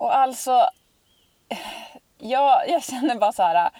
Och 0.00 0.16
alltså, 0.16 0.70
jag, 2.18 2.68
jag 2.68 2.84
känner 2.84 3.14
bara 3.14 3.32
så 3.32 3.42
här, 3.42 3.70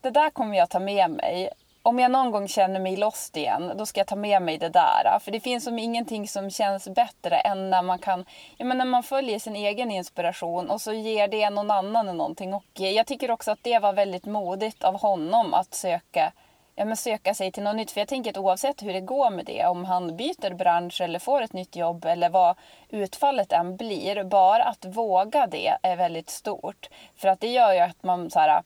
det 0.00 0.10
där 0.10 0.30
kommer 0.30 0.56
jag 0.56 0.70
ta 0.70 0.78
med 0.78 1.10
mig 1.10 1.50
om 1.82 1.98
jag 1.98 2.10
någon 2.10 2.30
gång 2.30 2.48
känner 2.48 2.80
mig 2.80 2.96
lost 2.96 3.36
igen, 3.36 3.72
då 3.76 3.86
ska 3.86 4.00
jag 4.00 4.06
ta 4.06 4.16
med 4.16 4.42
mig 4.42 4.58
det 4.58 4.68
där. 4.68 5.18
För 5.20 5.32
det 5.32 5.40
finns 5.40 5.64
som 5.64 5.78
ingenting 5.78 6.28
som 6.28 6.50
känns 6.50 6.88
bättre 6.88 7.36
än 7.36 7.70
när 7.70 7.82
man 7.82 7.98
kan, 7.98 8.24
ja 8.56 8.64
men 8.64 8.78
när 8.78 8.84
man 8.84 9.02
följer 9.02 9.38
sin 9.38 9.56
egen 9.56 9.90
inspiration 9.90 10.70
och 10.70 10.80
så 10.80 10.92
ger 10.92 11.28
det 11.28 11.50
någon 11.50 11.70
annan 11.70 12.16
någonting. 12.16 12.54
Och 12.54 12.64
jag 12.74 13.06
tycker 13.06 13.30
också 13.30 13.50
att 13.50 13.62
det 13.62 13.78
var 13.78 13.92
väldigt 13.92 14.26
modigt 14.26 14.84
av 14.84 15.00
honom 15.00 15.54
att 15.54 15.74
söka, 15.74 16.32
ja 16.74 16.84
men 16.84 16.96
söka 16.96 17.34
sig 17.34 17.52
till 17.52 17.62
något 17.62 17.76
nytt. 17.76 17.90
För 17.90 18.00
jag 18.00 18.08
tänker 18.08 18.30
att 18.30 18.36
oavsett 18.36 18.82
hur 18.82 18.92
det 18.92 19.00
går 19.00 19.30
med 19.30 19.44
det, 19.44 19.66
om 19.66 19.84
han 19.84 20.16
byter 20.16 20.54
bransch 20.54 21.00
eller 21.00 21.18
får 21.18 21.42
ett 21.42 21.52
nytt 21.52 21.76
jobb 21.76 22.04
eller 22.04 22.28
vad 22.28 22.56
utfallet 22.88 23.52
än 23.52 23.76
blir, 23.76 24.24
bara 24.24 24.64
att 24.64 24.84
våga 24.84 25.46
det 25.46 25.76
är 25.82 25.96
väldigt 25.96 26.30
stort. 26.30 26.88
För 27.16 27.28
att 27.28 27.40
det 27.40 27.48
gör 27.48 27.72
ju 27.72 27.80
att 27.80 28.02
man 28.02 28.30
så 28.30 28.40
här, 28.40 28.62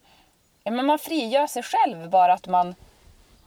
ja 0.64 0.70
men 0.70 0.86
man 0.86 0.98
frigör 0.98 1.46
sig 1.46 1.62
själv 1.62 2.10
bara 2.10 2.32
att 2.32 2.46
man 2.46 2.74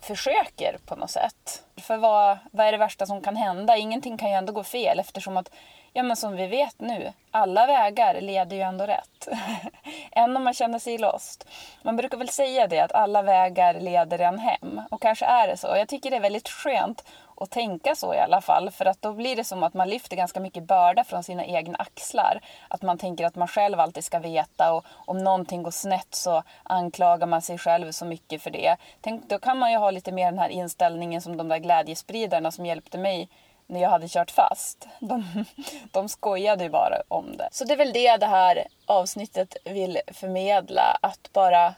försöker 0.01 0.77
på 0.85 0.95
något 0.95 1.11
sätt. 1.11 1.63
För 1.77 1.97
vad, 1.97 2.37
vad 2.51 2.67
är 2.67 2.71
det 2.71 2.77
värsta 2.77 3.05
som 3.05 3.21
kan 3.21 3.35
hända? 3.35 3.77
Ingenting 3.77 4.17
kan 4.17 4.29
ju 4.29 4.35
ändå 4.35 4.53
gå 4.53 4.63
fel 4.63 4.99
eftersom 4.99 5.37
att, 5.37 5.51
ja 5.93 6.03
men 6.03 6.15
som 6.15 6.35
vi 6.35 6.47
vet 6.47 6.79
nu, 6.79 7.13
alla 7.31 7.65
vägar 7.65 8.21
leder 8.21 8.55
ju 8.55 8.61
ändå 8.61 8.85
rätt. 8.85 9.27
Än 10.11 10.37
om 10.37 10.43
man 10.43 10.53
känner 10.53 10.79
sig 10.79 10.97
lost. 10.97 11.47
Man 11.81 11.95
brukar 11.95 12.17
väl 12.17 12.29
säga 12.29 12.67
det 12.67 12.79
att 12.79 12.91
alla 12.91 13.21
vägar 13.21 13.73
leder 13.73 14.19
en 14.19 14.39
hem. 14.39 14.81
Och 14.89 15.01
kanske 15.01 15.25
är 15.25 15.47
det 15.47 15.57
så. 15.57 15.67
Jag 15.67 15.87
tycker 15.87 16.09
det 16.09 16.15
är 16.15 16.21
väldigt 16.21 16.49
skönt 16.49 17.03
att 17.37 17.49
tänka 17.49 17.95
så 17.95 18.13
i 18.13 18.17
alla 18.17 18.41
fall. 18.41 18.71
För 18.71 18.85
att 18.85 19.01
då 19.01 19.13
blir 19.13 19.35
det 19.35 19.43
som 19.43 19.63
att 19.63 19.73
man 19.73 19.89
lyfter 19.89 20.15
ganska 20.15 20.39
mycket 20.39 20.63
börda 20.63 21.03
från 21.03 21.23
sina 21.23 21.45
egna 21.45 21.77
axlar. 21.77 22.41
Att 22.67 22.81
man 22.81 22.97
tänker 22.97 23.25
att 23.25 23.35
man 23.35 23.47
själv 23.47 23.79
alltid 23.79 24.03
ska 24.03 24.19
veta 24.19 24.73
och 24.73 24.85
om 24.95 25.17
någonting 25.17 25.63
går 25.63 25.71
snett 25.71 26.15
så 26.15 26.43
anklagar 26.63 27.27
man 27.27 27.41
sig 27.41 27.57
själv 27.57 27.91
så 27.91 28.05
mycket 28.05 28.41
för 28.41 28.51
det. 28.51 28.77
Tänk, 29.01 29.29
då 29.29 29.39
kan 29.39 29.57
man 29.57 29.71
ju 29.71 29.77
ha 29.77 29.91
lite 29.91 30.11
mer 30.11 30.25
den 30.25 30.39
här 30.39 30.49
inställningen 30.49 31.21
som 31.21 31.37
de 31.37 31.47
där 31.47 31.57
glädjespridarna 31.57 32.51
som 32.51 32.65
hjälpte 32.65 32.97
mig 32.97 33.29
när 33.71 33.81
jag 33.81 33.89
hade 33.89 34.07
kört 34.07 34.31
fast. 34.31 34.87
De, 34.99 35.45
de 35.91 36.09
skojade 36.09 36.63
ju 36.63 36.69
bara 36.69 37.01
om 37.07 37.37
det. 37.37 37.49
Så 37.51 37.65
det 37.65 37.73
är 37.73 37.77
väl 37.77 37.93
det 37.93 38.17
det 38.17 38.25
här 38.25 38.67
avsnittet 38.85 39.57
vill 39.65 39.99
förmedla. 40.07 40.97
Att 41.01 41.29
bara 41.33 41.73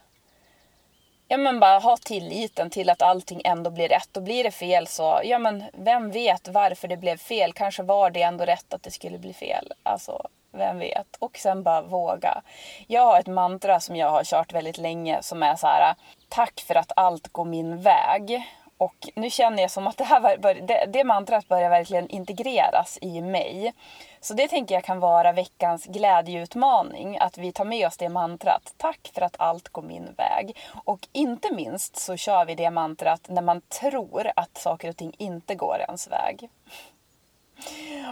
ja, 1.27 1.38
men 1.38 1.60
bara 1.60 1.79
ha 1.79 1.97
tilliten 1.97 2.69
till 2.69 2.89
att 2.89 3.01
allting 3.01 3.41
ändå 3.45 3.69
blir 3.69 3.88
rätt. 3.88 4.17
Och 4.17 4.23
blir 4.23 4.43
det 4.43 4.51
fel 4.51 4.88
så, 4.88 5.21
ja 5.23 5.39
men 5.39 5.63
vem 5.73 6.12
vet 6.12 6.47
varför 6.47 6.88
det 6.88 6.97
blev 6.97 7.17
fel? 7.17 7.53
Kanske 7.53 7.84
var 7.84 8.10
det 8.10 8.21
ändå 8.21 8.45
rätt 8.45 8.73
att 8.73 8.84
det 8.84 8.91
skulle 8.91 9.17
bli 9.17 9.34
fel. 9.34 9.73
Alltså, 9.84 10.27
vem 10.51 10.79
vet? 10.79 11.15
Och 11.19 11.38
sen 11.38 11.63
bara 11.63 11.82
våga. 11.82 12.41
Jag 12.88 13.06
har 13.06 13.19
ett 13.19 13.27
mantra 13.27 13.79
som 13.79 13.95
jag 13.95 14.12
har 14.12 14.23
kört 14.23 14.53
väldigt 14.53 14.77
länge 14.77 15.17
som 15.21 15.43
är 15.43 15.56
så 15.56 15.67
här, 15.67 15.95
tack 16.29 16.63
för 16.67 16.75
att 16.75 16.91
allt 16.95 17.27
går 17.27 17.45
min 17.45 17.82
väg. 17.82 18.43
Och 18.84 19.10
nu 19.15 19.30
känner 19.30 19.62
jag 19.62 19.72
som 19.72 19.88
att 19.88 19.98
det, 19.98 20.04
här 20.04 20.38
bör, 20.38 20.54
det, 20.54 20.86
det 20.93 21.04
mantrat 21.04 21.48
börjar 21.48 21.69
verkligen 21.69 22.08
integreras 22.08 22.98
i 23.02 23.22
mig. 23.22 23.74
Så 24.22 24.34
det 24.34 24.48
tänker 24.48 24.76
jag 24.76 24.84
kan 24.84 25.00
vara 25.00 25.32
veckans 25.32 25.86
glädjeutmaning. 25.86 27.17
Att 27.19 27.38
vi 27.38 27.52
tar 27.52 27.65
med 27.65 27.88
oss 27.88 27.98
det 27.98 28.10
mantrat. 28.10 28.74
Tack 28.78 29.12
för 29.13 29.22
att 29.22 29.36
allt 29.39 29.69
går 29.69 29.82
min 29.82 30.13
väg. 30.17 30.58
Och 30.86 31.08
inte 31.12 31.54
minst 31.54 31.96
så 31.98 32.17
kör 32.17 32.46
vi 32.46 32.56
det 32.56 32.72
mantrat 32.72 33.22
när 33.30 33.41
man 33.41 33.62
tror 33.62 34.32
att 34.36 34.58
saker 34.58 34.89
och 34.89 34.98
ting 34.98 35.15
inte 35.17 35.56
går 35.56 35.78
ens 35.80 36.08
väg. 36.08 36.50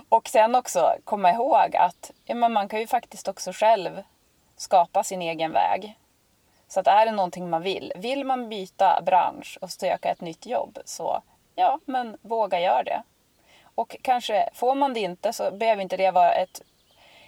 Och 0.09 0.29
sen 0.29 0.55
också 0.55 0.93
komma 1.03 1.31
ihåg 1.31 1.75
att 1.75 2.11
ja, 2.25 2.35
man 2.35 2.69
kan 2.69 2.79
ju 2.79 2.87
faktiskt 2.87 3.27
också 3.27 3.51
själv 3.53 4.03
skapa 4.57 5.03
sin 5.03 5.21
egen 5.21 5.51
väg. 5.51 5.95
Så 6.71 6.79
att 6.79 6.87
är 6.87 7.05
det 7.05 7.11
någonting 7.11 7.49
man 7.49 7.61
vill, 7.61 7.93
vill 7.95 8.25
man 8.25 8.49
byta 8.49 9.01
bransch 9.01 9.57
och 9.61 9.71
söka 9.71 10.09
ett 10.09 10.21
nytt 10.21 10.45
jobb 10.45 10.79
så 10.85 11.21
ja, 11.55 11.79
men 11.85 12.17
våga 12.21 12.59
göra 12.59 12.83
det. 12.83 13.03
Och 13.75 13.95
kanske 14.01 14.49
får 14.53 14.75
man 14.75 14.93
det 14.93 14.99
inte 14.99 15.33
så 15.33 15.51
behöver 15.51 15.81
inte 15.81 15.97
det 15.97 16.11
vara 16.11 16.33
ett, 16.33 16.61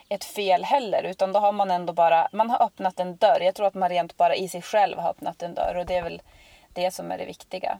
ett 0.10 0.24
fel 0.24 0.64
heller 0.64 1.04
utan 1.04 1.34
då 1.34 1.40
har 1.40 1.52
man 1.52 1.72
ändå 1.72 1.94
bara, 1.94 2.28
man 2.32 2.50
har 2.50 2.64
öppnat 2.64 3.00
en 3.00 3.16
dörr. 3.16 3.42
Jag 3.42 3.56
tror 3.56 3.68
att 3.68 3.74
man 3.74 3.90
rent 3.90 4.18
bara 4.18 4.36
i 4.36 4.50
sig 4.50 4.62
själv 4.62 4.98
har 4.98 5.10
öppnat 5.10 5.44
en 5.44 5.54
dörr 5.54 5.76
och 5.76 5.86
det 5.86 5.96
är 5.96 6.04
väl 6.04 6.22
det 6.74 6.92
som 6.92 7.12
är 7.12 7.18
det 7.18 7.26
viktiga. 7.26 7.80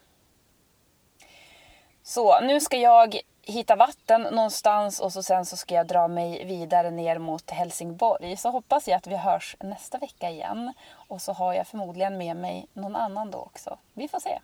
Så 2.06 2.40
nu 2.40 2.60
ska 2.60 2.76
jag 2.76 3.18
hitta 3.42 3.76
vatten 3.76 4.22
någonstans 4.22 5.00
och 5.00 5.12
så 5.12 5.22
sen 5.22 5.44
så 5.44 5.56
ska 5.56 5.74
jag 5.74 5.86
dra 5.86 6.08
mig 6.08 6.44
vidare 6.44 6.90
ner 6.90 7.18
mot 7.18 7.50
Helsingborg. 7.50 8.36
Så 8.36 8.50
hoppas 8.50 8.88
jag 8.88 8.96
att 8.96 9.06
vi 9.06 9.16
hörs 9.16 9.56
nästa 9.60 9.98
vecka 9.98 10.30
igen. 10.30 10.72
Och 11.08 11.22
så 11.22 11.32
har 11.32 11.54
jag 11.54 11.66
förmodligen 11.66 12.18
med 12.18 12.36
mig 12.36 12.66
någon 12.72 12.96
annan 12.96 13.30
då 13.30 13.38
också. 13.38 13.78
Vi 13.94 14.08
får 14.08 14.20
se. 14.20 14.38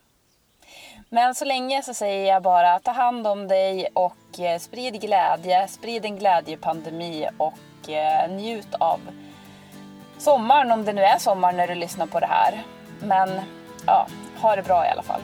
Men 1.09 1.35
så 1.35 1.45
länge 1.45 1.83
så 1.83 1.93
säger 1.93 2.33
jag 2.33 2.43
bara 2.43 2.79
ta 2.79 2.91
hand 2.91 3.27
om 3.27 3.47
dig 3.47 3.87
och 3.93 4.39
eh, 4.39 4.59
sprid 4.59 5.01
glädje, 5.01 5.67
sprid 5.67 6.05
en 6.05 6.17
glädjepandemi 6.17 7.27
och 7.37 7.89
eh, 7.89 8.31
njut 8.31 8.75
av 8.79 8.99
sommaren 10.17 10.71
om 10.71 10.85
det 10.85 10.93
nu 10.93 11.01
är 11.01 11.17
sommar 11.17 11.53
när 11.53 11.67
du 11.67 11.75
lyssnar 11.75 12.05
på 12.05 12.19
det 12.19 12.27
här. 12.27 12.63
Men 12.99 13.41
ja, 13.87 14.07
ha 14.41 14.55
det 14.55 14.63
bra 14.63 14.85
i 14.85 14.89
alla 14.89 15.03
fall. 15.03 15.21